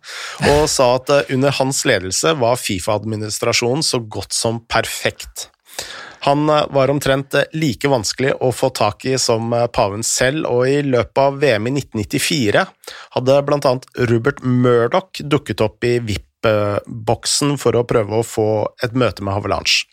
og 0.49 0.65
sa 0.71 0.93
at 0.97 1.13
eh, 1.13 1.33
under 1.35 1.55
hans 1.59 1.83
ledelse 1.87 2.35
var 2.41 2.59
Fifa-administrasjonen 2.59 3.85
så 3.85 4.01
godt 4.03 4.35
som 4.35 4.59
perfekt. 4.67 5.47
Han 6.27 6.49
eh, 6.49 6.65
var 6.69 6.89
omtrent 6.89 7.33
eh, 7.33 7.47
like 7.53 7.87
vanskelig 7.87 8.33
å 8.43 8.51
få 8.51 8.69
tak 8.75 9.05
i 9.07 9.15
som 9.21 9.53
eh, 9.55 9.67
paven 9.71 10.03
selv, 10.03 10.43
og 10.51 10.67
i 10.67 10.81
løpet 10.83 11.21
av 11.23 11.37
VM 11.39 11.69
i 11.69 11.73
1994 11.79 12.65
hadde 13.15 13.37
blant 13.47 13.67
annet 13.69 13.87
Rupert 14.11 14.43
Murdoch 14.43 15.21
dukket 15.23 15.63
opp 15.63 15.87
i 15.87 15.97
VIP-boksen 16.03 17.55
for 17.61 17.79
å 17.79 17.85
prøve 17.87 18.19
å 18.19 18.27
få 18.27 18.49
et 18.83 18.97
møte 18.97 19.23
med 19.23 19.37
Havelange. 19.37 19.87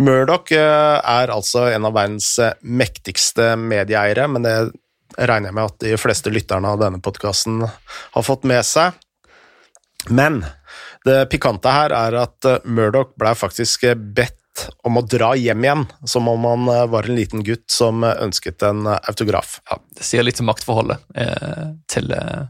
Murdoch 0.00 0.54
er 0.54 1.28
altså 1.34 1.66
en 1.74 1.84
av 1.84 1.92
verdens 1.92 2.30
mektigste 2.62 3.50
medieeiere, 3.60 4.24
men 4.32 4.46
det 4.46 4.54
regner 5.18 5.50
jeg 5.50 5.56
med 5.58 5.66
at 5.66 5.82
de 5.82 5.98
fleste 6.00 6.32
lytterne 6.32 6.70
av 6.70 6.80
denne 6.80 7.02
podkasten 7.04 7.66
har 7.66 8.24
fått 8.24 8.46
med 8.48 8.64
seg. 8.64 8.96
Men 10.08 10.40
det 11.04 11.26
pikante 11.34 11.74
her 11.74 11.92
er 11.92 12.16
at 12.22 12.48
Murdoch 12.64 13.12
ble 13.20 13.34
faktisk 13.36 13.84
bedt 14.16 14.39
om 14.86 14.98
å 14.98 15.02
dra 15.06 15.32
hjem 15.38 15.64
igjen, 15.64 15.84
som 16.08 16.28
om 16.30 16.46
han 16.48 16.68
eh, 16.72 16.86
var 16.92 17.08
en 17.08 17.18
liten 17.18 17.44
gutt 17.46 17.66
som 17.70 18.04
eh, 18.06 18.16
ønsket 18.24 18.64
en 18.66 18.86
eh, 18.86 18.98
autograf. 19.10 19.58
Ja, 19.70 19.78
Det 19.96 20.06
sier 20.06 20.26
litt 20.26 20.40
om 20.42 20.48
maktforholdet 20.50 21.02
eh, 21.18 21.66
til, 21.90 22.10
eh, 22.14 22.46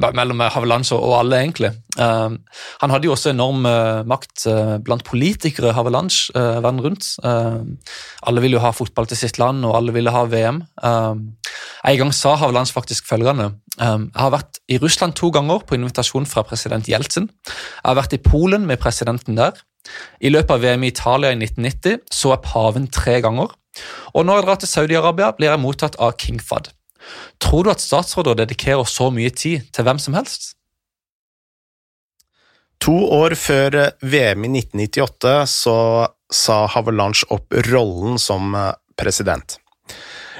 mellom 0.00 0.42
Havelange 0.42 0.96
og 0.96 1.14
alle, 1.18 1.40
egentlig. 1.42 1.72
Eh, 1.98 2.36
han 2.82 2.94
hadde 2.94 3.08
jo 3.08 3.14
også 3.14 3.32
enorm 3.34 3.66
makt 4.10 4.46
blant 4.86 5.04
politikere, 5.06 5.74
Havelange, 5.76 6.30
verden 6.34 6.80
rundt. 6.84 7.06
alle 7.22 8.42
ville 8.42 8.56
jo 8.58 8.64
ha 8.64 8.72
fotball 8.74 9.08
til 9.10 9.18
sitt 9.20 9.38
land, 9.40 9.64
og 9.64 9.76
alle 9.76 9.94
ville 9.94 10.12
ha 10.14 10.24
VM. 10.24 10.62
en 10.82 11.98
gang 11.98 12.12
sa 12.12 12.36
Havelange 12.36 12.72
faktisk 12.72 13.06
følgende 13.06 13.52
jeg 13.80 14.20
har 14.20 14.32
vært 14.34 14.60
i 14.68 14.78
Russland 14.82 15.16
to 15.16 15.30
ganger 15.32 15.62
på 15.64 15.78
invitasjon 15.78 16.28
fra 16.28 16.44
president 16.44 16.88
Jeltsin. 16.90 17.30
Jeg 17.48 17.86
har 17.86 17.96
vært 17.96 18.16
i 18.16 18.22
Polen 18.22 18.66
med 18.68 18.80
presidenten 18.82 19.38
der. 19.38 19.56
I 20.20 20.28
løpet 20.28 20.52
av 20.52 20.60
VM 20.60 20.84
i 20.84 20.90
Italia 20.92 21.32
i 21.32 21.38
1990 21.38 22.04
så 22.12 22.34
jeg 22.34 22.44
paven 22.44 22.90
tre 22.92 23.16
ganger, 23.24 23.54
og 24.14 24.26
når 24.26 24.40
jeg 24.40 24.46
drar 24.46 24.60
til 24.60 24.70
Saudi-Arabia, 24.70 25.32
blir 25.36 25.52
jeg 25.52 25.62
mottatt 25.62 25.98
av 26.02 26.16
king 26.20 26.40
Fad. 26.42 26.72
Tror 27.40 27.64
du 27.64 27.72
at 27.72 27.82
statsråder 27.82 28.42
dedikerer 28.42 28.88
så 28.88 29.08
mye 29.14 29.30
tid 29.32 29.70
til 29.72 29.86
hvem 29.86 30.00
som 30.02 30.16
helst? 30.18 30.52
To 32.80 32.96
år 33.12 33.36
før 33.36 33.76
VM 34.00 34.46
i 34.48 34.52
1998 34.62 35.32
så 35.52 35.78
sa 36.32 36.60
Havelange 36.72 37.28
opp 37.34 37.52
rollen 37.68 38.16
som 38.20 38.54
eh, 38.56 38.72
president. 38.96 39.58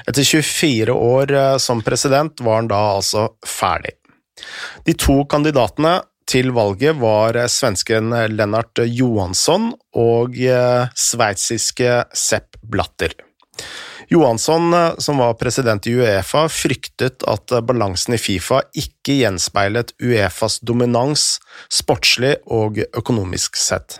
Etter 0.07 0.23
24 0.23 0.93
år 0.95 1.31
eh, 1.31 1.57
som 1.57 1.81
president 1.85 2.41
var 2.41 2.61
han 2.61 2.71
da 2.71 2.81
altså 2.97 3.29
ferdig. 3.47 3.97
De 4.85 4.95
to 4.97 5.21
kandidatene 5.29 5.99
til 6.31 6.51
valget 6.55 6.99
var 7.01 7.37
eh, 7.37 7.49
svensken 7.51 8.13
Lennart 8.31 8.83
Johansson 8.87 9.71
og 9.97 10.37
eh, 10.39 10.87
sveitsiske 10.95 11.97
Sepp 12.15 12.59
Blatter. 12.61 13.15
Johansson, 14.11 14.73
eh, 14.75 14.93
som 15.03 15.21
var 15.21 15.37
president 15.39 15.87
i 15.87 15.95
Uefa, 15.99 16.45
fryktet 16.51 17.25
at 17.27 17.55
balansen 17.67 18.15
i 18.17 18.21
Fifa 18.21 18.61
ikke 18.77 19.21
gjenspeilet 19.21 19.95
Uefas 20.03 20.59
dominans 20.63 21.35
sportslig 21.71 22.37
og 22.47 22.81
økonomisk 22.91 23.59
sett. 23.59 23.99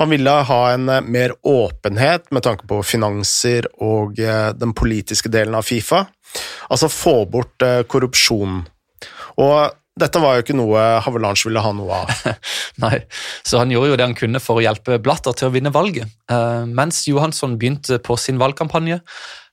Han 0.00 0.10
ville 0.10 0.34
ha 0.48 0.60
en 0.72 0.90
mer 1.06 1.34
åpenhet 1.46 2.30
med 2.34 2.44
tanke 2.46 2.66
på 2.70 2.80
finanser 2.82 3.68
og 3.82 4.18
den 4.58 4.74
politiske 4.76 5.30
delen 5.32 5.54
av 5.54 5.66
Fifa, 5.68 6.04
altså 6.68 6.90
få 6.90 7.16
bort 7.30 7.62
korrupsjon. 7.88 8.62
Og 9.38 9.74
dette 9.94 10.18
var 10.18 10.34
jo 10.34 10.42
ikke 10.42 10.56
noe 10.58 10.82
Havelange 11.04 11.46
ville 11.46 11.62
ha 11.62 11.70
noe 11.76 12.00
av. 12.02 12.10
Nei, 12.82 12.98
så 13.46 13.60
han 13.62 13.70
gjorde 13.70 13.92
jo 13.92 13.98
det 14.00 14.08
han 14.08 14.18
kunne 14.18 14.42
for 14.42 14.58
å 14.58 14.64
hjelpe 14.64 14.98
Blatter 15.02 15.36
til 15.38 15.50
å 15.50 15.54
vinne 15.54 15.70
valget. 15.74 16.10
Mens 16.66 17.04
Johansson 17.06 17.54
begynte 17.60 18.00
på 18.02 18.18
sin 18.18 18.40
valgkampanje, 18.42 18.98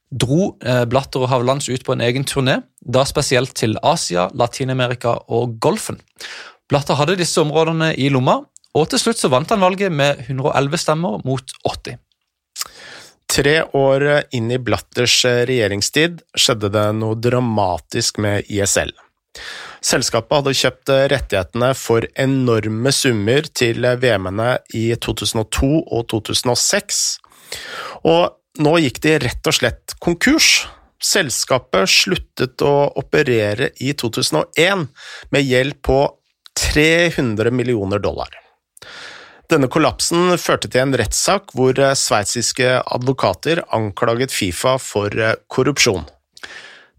dro 0.10 0.56
Blatter 0.90 1.24
og 1.24 1.30
Havelange 1.32 1.70
ut 1.70 1.86
på 1.86 1.94
en 1.94 2.02
egen 2.08 2.26
turné, 2.28 2.58
da 2.82 3.06
spesielt 3.08 3.54
til 3.58 3.78
Asia, 3.86 4.32
Latin-Amerika 4.34 5.20
og 5.30 5.60
Golfen. 5.62 6.02
Blatter 6.72 6.98
hadde 6.98 7.20
disse 7.20 7.42
områdene 7.44 7.92
i 8.00 8.10
lomma, 8.10 8.40
og 8.78 8.88
til 8.92 9.02
slutt 9.02 9.20
så 9.20 9.32
vant 9.32 9.52
han 9.52 9.64
valget 9.64 9.92
med 9.92 10.24
111 10.28 10.82
stemmer 10.82 11.22
mot 11.28 11.56
80. 11.68 12.00
Tre 13.32 13.56
år 13.78 14.04
inn 14.36 14.52
i 14.52 14.60
Blatters 14.60 15.22
regjeringstid 15.26 16.20
skjedde 16.36 16.72
det 16.74 16.90
noe 17.00 17.16
dramatisk 17.16 18.20
med 18.24 18.50
ISL. 18.52 18.92
Selskapet 19.82 20.38
hadde 20.38 20.58
kjøpt 20.58 20.92
eh, 20.94 21.08
rettighetene 21.10 21.72
for 21.78 22.06
enorme 22.20 22.92
summer 22.94 23.48
til 23.56 23.88
eh, 23.88 23.98
VM-ene 24.02 24.52
i 24.78 24.92
2002 24.94 25.72
og 25.82 26.06
2006, 26.12 27.02
og 28.06 28.62
nå 28.62 28.76
gikk 28.84 29.02
de 29.06 29.16
rett 29.24 29.50
og 29.50 29.58
slett 29.58 29.96
konkurs. 30.04 30.52
Selskapet 31.02 31.90
sluttet 31.90 32.62
å 32.62 32.92
operere 33.00 33.72
i 33.82 33.96
2001 33.98 34.86
med 35.34 35.48
gjeld 35.48 35.80
på 35.82 36.04
300 36.62 37.50
millioner 37.56 38.04
dollar. 38.04 38.30
Denne 39.52 39.68
kollapsen 39.68 40.38
førte 40.40 40.70
til 40.72 40.86
en 40.86 40.96
rettssak 40.96 41.52
hvor 41.58 41.76
eh, 41.76 41.98
sveitsiske 41.98 42.78
advokater 42.86 43.66
anklaget 43.76 44.32
Fifa 44.32 44.78
for 44.80 45.12
eh, 45.12 45.36
korrupsjon. 45.52 46.06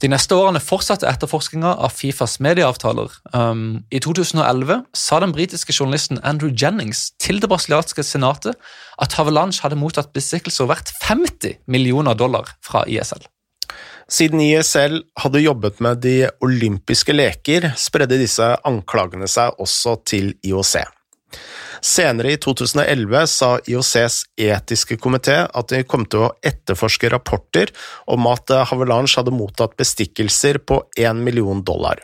De 0.02 0.08
neste 0.10 0.34
årene 0.34 0.58
fortsatte 0.60 1.06
etterforskninga 1.06 1.76
av 1.86 1.92
Fifas 1.94 2.40
medieavtaler. 2.42 3.12
Um, 3.30 3.84
I 3.94 4.00
2011 4.02 4.80
sa 4.98 5.20
den 5.22 5.32
britiske 5.32 5.72
journalisten 5.76 6.18
Andrew 6.26 6.50
Jennings 6.50 7.12
til 7.22 7.38
det 7.40 7.48
brasilianske 7.52 8.02
senatet 8.02 8.58
at 8.98 9.14
Havelange 9.14 9.62
hadde 9.62 9.78
mottatt 9.78 10.10
bestikkelser 10.16 10.66
verdt 10.66 10.90
50 11.06 11.60
millioner 11.70 12.18
dollar 12.18 12.50
fra 12.66 12.82
ISL. 12.90 13.22
Siden 14.10 14.42
ISL 14.42 14.98
hadde 15.22 15.44
jobbet 15.44 15.78
med 15.80 16.02
de 16.02 16.16
olympiske 16.42 17.14
leker, 17.14 17.70
spredde 17.78 18.18
disse 18.20 18.50
anklagene 18.66 19.30
seg 19.30 19.54
også 19.62 20.00
til 20.10 20.34
IOC. 20.42 20.82
Senere 21.82 22.34
i 22.34 22.38
2011 22.38 23.26
sa 23.26 23.50
IOCs 23.66 24.18
etiske 24.38 24.98
komité 25.02 25.40
at 25.46 25.72
de 25.72 25.82
kom 25.82 26.06
til 26.06 26.28
å 26.28 26.32
etterforske 26.46 27.10
rapporter 27.10 27.72
om 28.12 28.28
at 28.30 28.52
Havelange 28.70 29.16
hadde 29.18 29.34
mottatt 29.34 29.74
bestikkelser 29.80 30.60
på 30.62 30.82
1 30.98 31.24
million 31.26 31.64
dollar. 31.66 31.98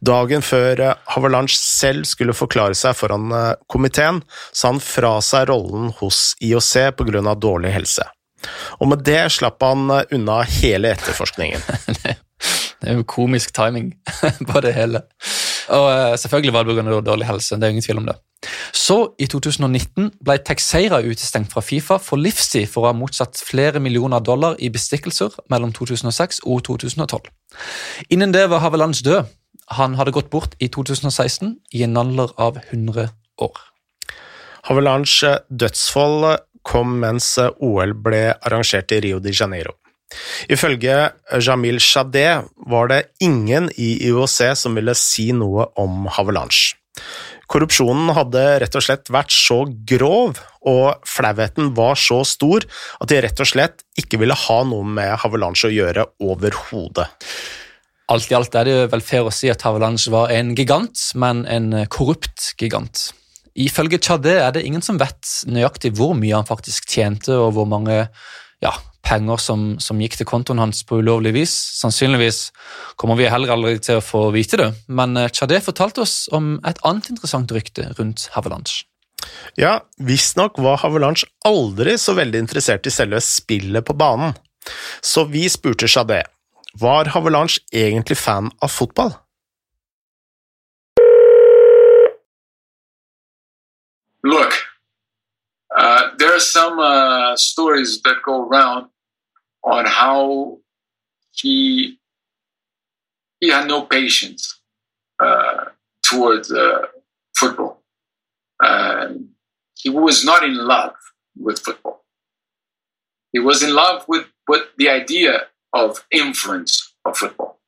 Dagen 0.00 0.44
før 0.44 0.82
Havelange 1.14 1.56
selv 1.56 2.08
skulle 2.08 2.36
forklare 2.36 2.76
seg 2.76 2.96
foran 2.96 3.32
komiteen, 3.70 4.22
sa 4.52 4.72
han 4.72 4.80
fra 4.84 5.18
seg 5.24 5.48
rollen 5.52 5.92
hos 6.00 6.34
IOC 6.40 6.96
på 6.96 7.08
grunn 7.08 7.28
av 7.30 7.40
dårlig 7.40 7.72
helse. 7.76 8.08
Og 8.80 8.88
med 8.88 9.04
det 9.04 9.22
slapp 9.36 9.62
han 9.64 9.88
unna 9.90 10.40
hele 10.60 10.96
etterforskningen. 10.96 11.64
Det 12.80 12.88
er 12.88 12.96
jo 12.96 13.04
komisk 13.04 13.52
timing 13.52 13.90
på 14.48 14.60
det 14.64 14.70
hele. 14.72 15.02
Og 15.76 15.86
eh, 15.92 16.16
selvfølgelig 16.18 16.52
var 16.54 16.66
det 16.66 16.76
pga. 16.76 17.00
dårlig 17.00 17.26
helse. 17.26 17.56
det 17.56 17.64
er 17.64 17.74
ingen 17.74 17.82
tvil 17.82 18.02
om 18.02 18.06
det. 18.06 18.16
Så, 18.72 19.14
i 19.18 19.26
2019, 19.26 20.10
ble 20.24 20.38
Texeira 20.38 21.00
utestengt 21.04 21.52
fra 21.52 21.60
Fifa 21.60 21.98
for 22.00 22.16
livstid 22.16 22.68
for 22.72 22.84
å 22.84 22.90
ha 22.90 22.96
motsatt 22.96 23.36
flere 23.44 23.80
millioner 23.80 24.20
dollar 24.20 24.56
i 24.58 24.70
bestikkelser 24.72 25.36
mellom 25.52 25.74
2006 25.76 26.40
og 26.46 26.64
2012. 26.64 27.28
Innen 28.10 28.32
det 28.32 28.46
var 28.50 28.64
Havelands 28.64 29.04
død. 29.04 29.28
Han 29.76 29.94
hadde 29.94 30.14
gått 30.16 30.30
bort 30.30 30.56
i 30.58 30.68
2016 30.68 31.58
i 31.76 31.84
en 31.86 31.96
alder 32.00 32.32
av 32.38 32.58
100 32.70 33.10
år. 33.44 33.60
Havelands 34.66 35.20
dødsfall 35.48 36.40
kom 36.66 36.98
mens 37.02 37.36
OL 37.38 37.94
ble 37.94 38.24
arrangert 38.40 38.92
i 38.92 39.00
Rio 39.04 39.20
de 39.22 39.32
Janeiro. 39.32 39.79
Ifølge 40.50 40.96
Jamil 41.38 41.80
Shadeh 41.82 42.44
var 42.70 42.90
det 42.90 43.00
ingen 43.22 43.70
i 43.78 43.92
IOC 44.08 44.38
som 44.58 44.78
ville 44.78 44.96
si 44.98 45.30
noe 45.36 45.70
om 45.80 46.08
Havelange. 46.10 46.76
Korrupsjonen 47.50 48.12
hadde 48.14 48.42
rett 48.62 48.76
og 48.78 48.84
slett 48.84 49.10
vært 49.10 49.32
så 49.34 49.64
grov, 49.66 50.38
og 50.70 51.06
flauheten 51.08 51.72
var 51.74 51.98
så 51.98 52.20
stor, 52.26 52.66
at 53.02 53.10
de 53.10 53.18
rett 53.24 53.42
og 53.42 53.48
slett 53.48 53.82
ikke 53.98 54.20
ville 54.22 54.36
ha 54.38 54.58
noe 54.68 54.86
med 54.86 55.16
Havelange 55.22 55.66
å 55.66 55.72
gjøre 55.74 56.06
overhodet. 56.22 57.08
Alt 58.10 58.30
i 58.30 58.36
alt 58.38 58.54
er 58.58 58.66
det 58.66 58.76
vel 58.90 59.02
fair 59.06 59.26
å 59.26 59.34
si 59.34 59.50
at 59.50 59.62
Havelange 59.66 60.10
var 60.14 60.30
en 60.34 60.54
gigant, 60.58 61.02
men 61.18 61.42
en 61.46 61.72
korrupt 61.90 62.52
gigant. 62.58 63.08
Ifølge 63.58 63.98
Chadé 64.02 64.36
er 64.38 64.54
det 64.54 64.62
ingen 64.66 64.82
som 64.82 64.98
vet 64.98 65.26
nøyaktig 65.50 65.92
hvor 65.98 66.14
mye 66.18 66.38
han 66.38 66.46
faktisk 66.46 66.86
tjente, 66.90 67.34
og 67.34 67.54
hvor 67.56 67.66
mange 67.70 68.04
ja, 68.62 68.72
penger 69.06 69.40
som, 69.42 69.64
som, 69.82 70.00
gikk 70.00 70.18
til 70.20 70.28
kontoen 70.28 70.60
hans 70.62 70.82
på 70.86 71.00
ulovlig 71.00 71.32
vis. 71.36 71.54
Sannsynligvis 71.80 72.50
kommer 73.00 73.18
vi 73.18 73.30
heller 73.30 73.54
aldri 73.54 73.78
til 73.82 74.00
å 74.00 74.04
få 74.04 74.28
vite 74.34 74.60
det, 74.60 74.70
men 74.88 75.16
eh, 75.18 75.30
Chadé 75.34 75.60
fortalte 75.64 76.04
oss 76.04 76.28
om 76.36 76.58
et 76.68 76.80
annet 76.86 77.10
interessant 77.12 77.52
rykte 77.54 77.90
rundt 77.98 78.28
Havelange. 78.36 78.84
Ja, 79.60 79.80
visstnok 80.00 80.58
var 80.62 80.80
Havelange 80.80 81.28
aldri 81.48 81.96
så 82.00 82.14
veldig 82.16 82.44
interessert 82.46 82.86
i 82.88 82.94
selve 82.94 83.20
spillet 83.24 83.84
på 83.86 83.96
banen. 83.98 84.36
Så 85.00 85.24
vi 85.28 85.46
spurte 85.52 85.88
Chadé, 85.88 86.22
var 86.80 87.10
Havelange 87.14 87.60
egentlig 87.72 88.18
fan 88.20 88.52
av 88.62 88.72
fotball? 88.72 89.12
Look, 94.22 94.49
there 96.20 96.36
are 96.36 96.40
some 96.40 96.78
uh, 96.78 97.34
stories 97.36 98.02
that 98.02 98.16
go 98.24 98.46
around 98.46 98.88
on 99.64 99.86
how 99.86 100.58
he 101.32 101.98
he 103.40 103.48
had 103.48 103.66
no 103.66 103.82
patience 103.82 104.60
uh, 105.18 105.64
towards 106.02 106.52
uh, 106.52 106.82
football. 107.34 107.82
he 109.82 109.88
was 109.88 110.24
not 110.24 110.44
in 110.44 110.54
love 110.54 110.94
with 111.38 111.58
football. 111.58 112.04
He 113.32 113.38
was 113.38 113.62
in 113.62 113.74
love 113.74 114.04
with, 114.08 114.26
with 114.46 114.64
the 114.76 114.90
idea 114.90 115.46
of 115.72 116.04
influence 116.10 116.94
of 117.06 117.16
football. 117.16 117.58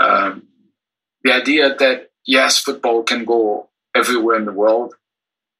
Um, 0.00 0.48
the 1.24 1.32
idea 1.32 1.74
that 1.74 2.10
yes, 2.24 2.58
football 2.58 3.02
can 3.02 3.24
go 3.24 3.68
everywhere 3.96 4.36
in 4.36 4.44
the 4.44 4.52
world. 4.52 4.94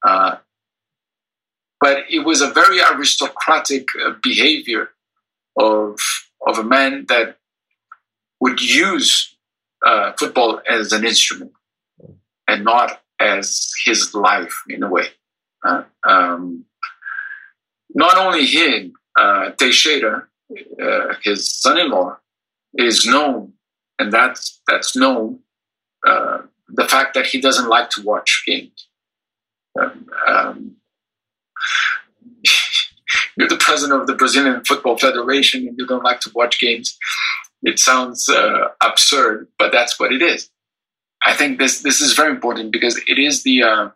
Uh, 0.07 0.37
but 1.83 2.05
it 2.09 2.21
was 2.21 2.41
a 2.41 2.51
very 2.51 2.81
aristocratic 2.81 3.89
uh, 4.01 4.13
behavior 4.23 4.91
of 5.59 5.99
of 6.47 6.59
a 6.59 6.65
man 6.77 7.07
that 7.09 7.39
would 8.41 8.61
use 8.61 9.37
uh, 9.85 10.13
football 10.19 10.61
as 10.69 10.93
an 10.93 11.05
instrument 11.05 11.53
and 12.49 12.65
not 12.65 13.01
as 13.21 13.73
his 13.85 14.15
life 14.15 14.57
in 14.69 14.83
a 14.83 14.89
way. 14.89 15.07
Uh, 15.65 15.83
um, 16.05 16.65
not 17.95 18.17
only 18.17 18.47
him, 18.47 18.95
uh, 19.19 19.51
Teixeira, 19.51 20.27
uh, 20.83 21.15
his 21.23 21.53
son-in-law, 21.63 22.17
is 22.75 23.07
known, 23.07 23.53
and 23.99 24.13
that's 24.13 24.61
that's 24.69 24.95
known. 24.97 25.41
Uh, 26.07 26.39
the 26.69 26.89
fact 26.89 27.15
that 27.15 27.27
he 27.27 27.41
doesn't 27.41 27.69
like 27.69 27.91
to 27.91 28.03
watch 28.03 28.45
games. 28.47 28.89
Um, 29.81 30.07
um, 30.29 30.77
you're 33.37 33.49
the 33.49 33.57
president 33.57 34.01
of 34.01 34.07
the 34.07 34.15
Brazilian 34.15 34.65
Football 34.65 34.99
Federation 34.99 35.67
and 35.67 35.79
you 35.79 35.87
don't 35.87 36.05
like 36.05 36.21
to 36.21 36.31
watch 36.35 36.61
games. 36.61 36.99
It 37.63 37.79
sounds 37.79 38.29
uh, 38.29 38.69
absurd, 38.83 39.49
but 39.59 39.73
that's 39.73 39.99
what 39.99 40.13
it 40.13 40.23
is. 40.23 40.51
I 41.25 41.35
think 41.35 41.59
this 41.59 41.83
this 41.83 42.01
is 42.01 42.15
very 42.15 42.31
important 42.31 42.73
because 42.73 43.01
it 43.07 43.19
is 43.19 43.45
the 43.45 43.63
uh, 43.63 43.91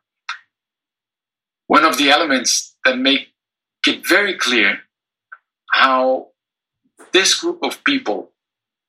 one 1.67 1.85
of 1.85 1.99
the 1.99 2.11
elements 2.11 2.77
that 2.85 2.99
make 2.99 3.29
it 3.87 4.07
very 4.07 4.35
clear 4.35 4.81
how 5.73 6.29
this 7.13 7.35
group 7.35 7.63
of 7.63 7.83
people 7.85 8.31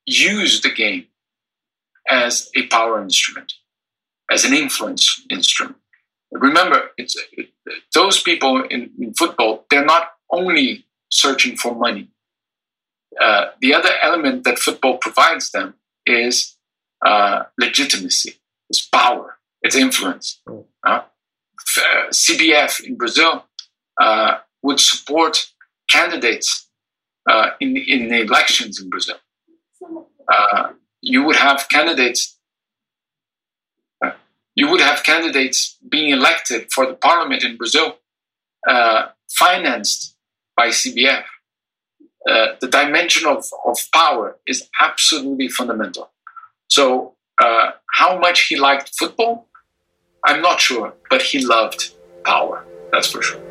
use 0.06 0.62
the 0.62 0.72
game 0.72 1.08
as 2.10 2.50
a 2.56 2.68
power 2.68 3.02
instrument, 3.02 3.54
as 4.32 4.46
an 4.46 4.54
influence 4.54 5.26
instrument. 5.30 5.78
Remember, 6.32 6.92
it's 6.98 7.16
it, 7.32 7.50
those 7.94 8.22
people 8.22 8.64
in, 8.64 8.92
in, 9.00 9.14
football. 9.14 9.66
They're 9.70 9.86
not 9.86 10.12
only 10.30 10.86
searching 11.10 11.56
for 11.56 11.74
money. 11.74 12.10
Uh, 13.22 13.48
the 13.62 13.74
other 13.74 13.92
element 14.02 14.44
that 14.44 14.60
football 14.60 14.98
provides 14.98 15.52
them 15.52 15.76
is 16.06 16.56
uh, 17.06 17.44
legitimacy, 17.58 18.36
it's 18.70 18.86
power, 18.86 19.38
it's 19.62 19.76
influence. 19.76 20.42
Mm. 20.48 20.66
Uh, 20.86 21.02
CBF 22.10 22.84
in 22.84 22.96
Brazil 22.96 23.46
uh, 24.00 24.38
would 24.62 24.80
support 24.80 25.48
candidates 25.90 26.68
uh, 27.30 27.52
in 27.60 27.78
in 27.78 28.10
the 28.10 28.22
elections 28.22 28.82
in 28.82 28.90
Brazil. 28.90 29.18
Uh, 30.28 30.74
you 31.02 31.24
would 31.24 31.36
have 31.36 31.68
candidates 31.70 32.38
you 34.58 34.68
would 34.72 34.82
have 34.82 35.04
candidates 35.04 35.77
being 35.90 36.12
elected 36.12 36.72
for 36.72 36.86
the 36.86 36.94
parliament 36.94 37.44
in 37.44 37.58
Brazil 37.58 37.98
uh, 38.68 39.08
financed 39.30 40.16
by 40.56 40.70
CBF. 40.70 41.24
Uh, 42.30 42.48
the 42.60 42.68
dimension 42.68 43.26
of, 43.28 43.46
of 43.66 43.78
power 43.94 44.38
is 44.48 44.68
absolutely 44.82 45.48
fundamental. 45.48 46.12
So, 46.70 47.14
uh, 47.42 47.72
how 47.94 48.20
much 48.20 48.48
he 48.48 48.58
liked 48.58 48.92
football, 48.98 49.48
I'm 50.26 50.42
not 50.42 50.60
sure, 50.60 50.94
but 51.10 51.22
he 51.22 51.46
loved 51.46 51.92
power, 52.26 52.66
that's 52.92 53.12
for 53.12 53.22
sure. 53.22 53.47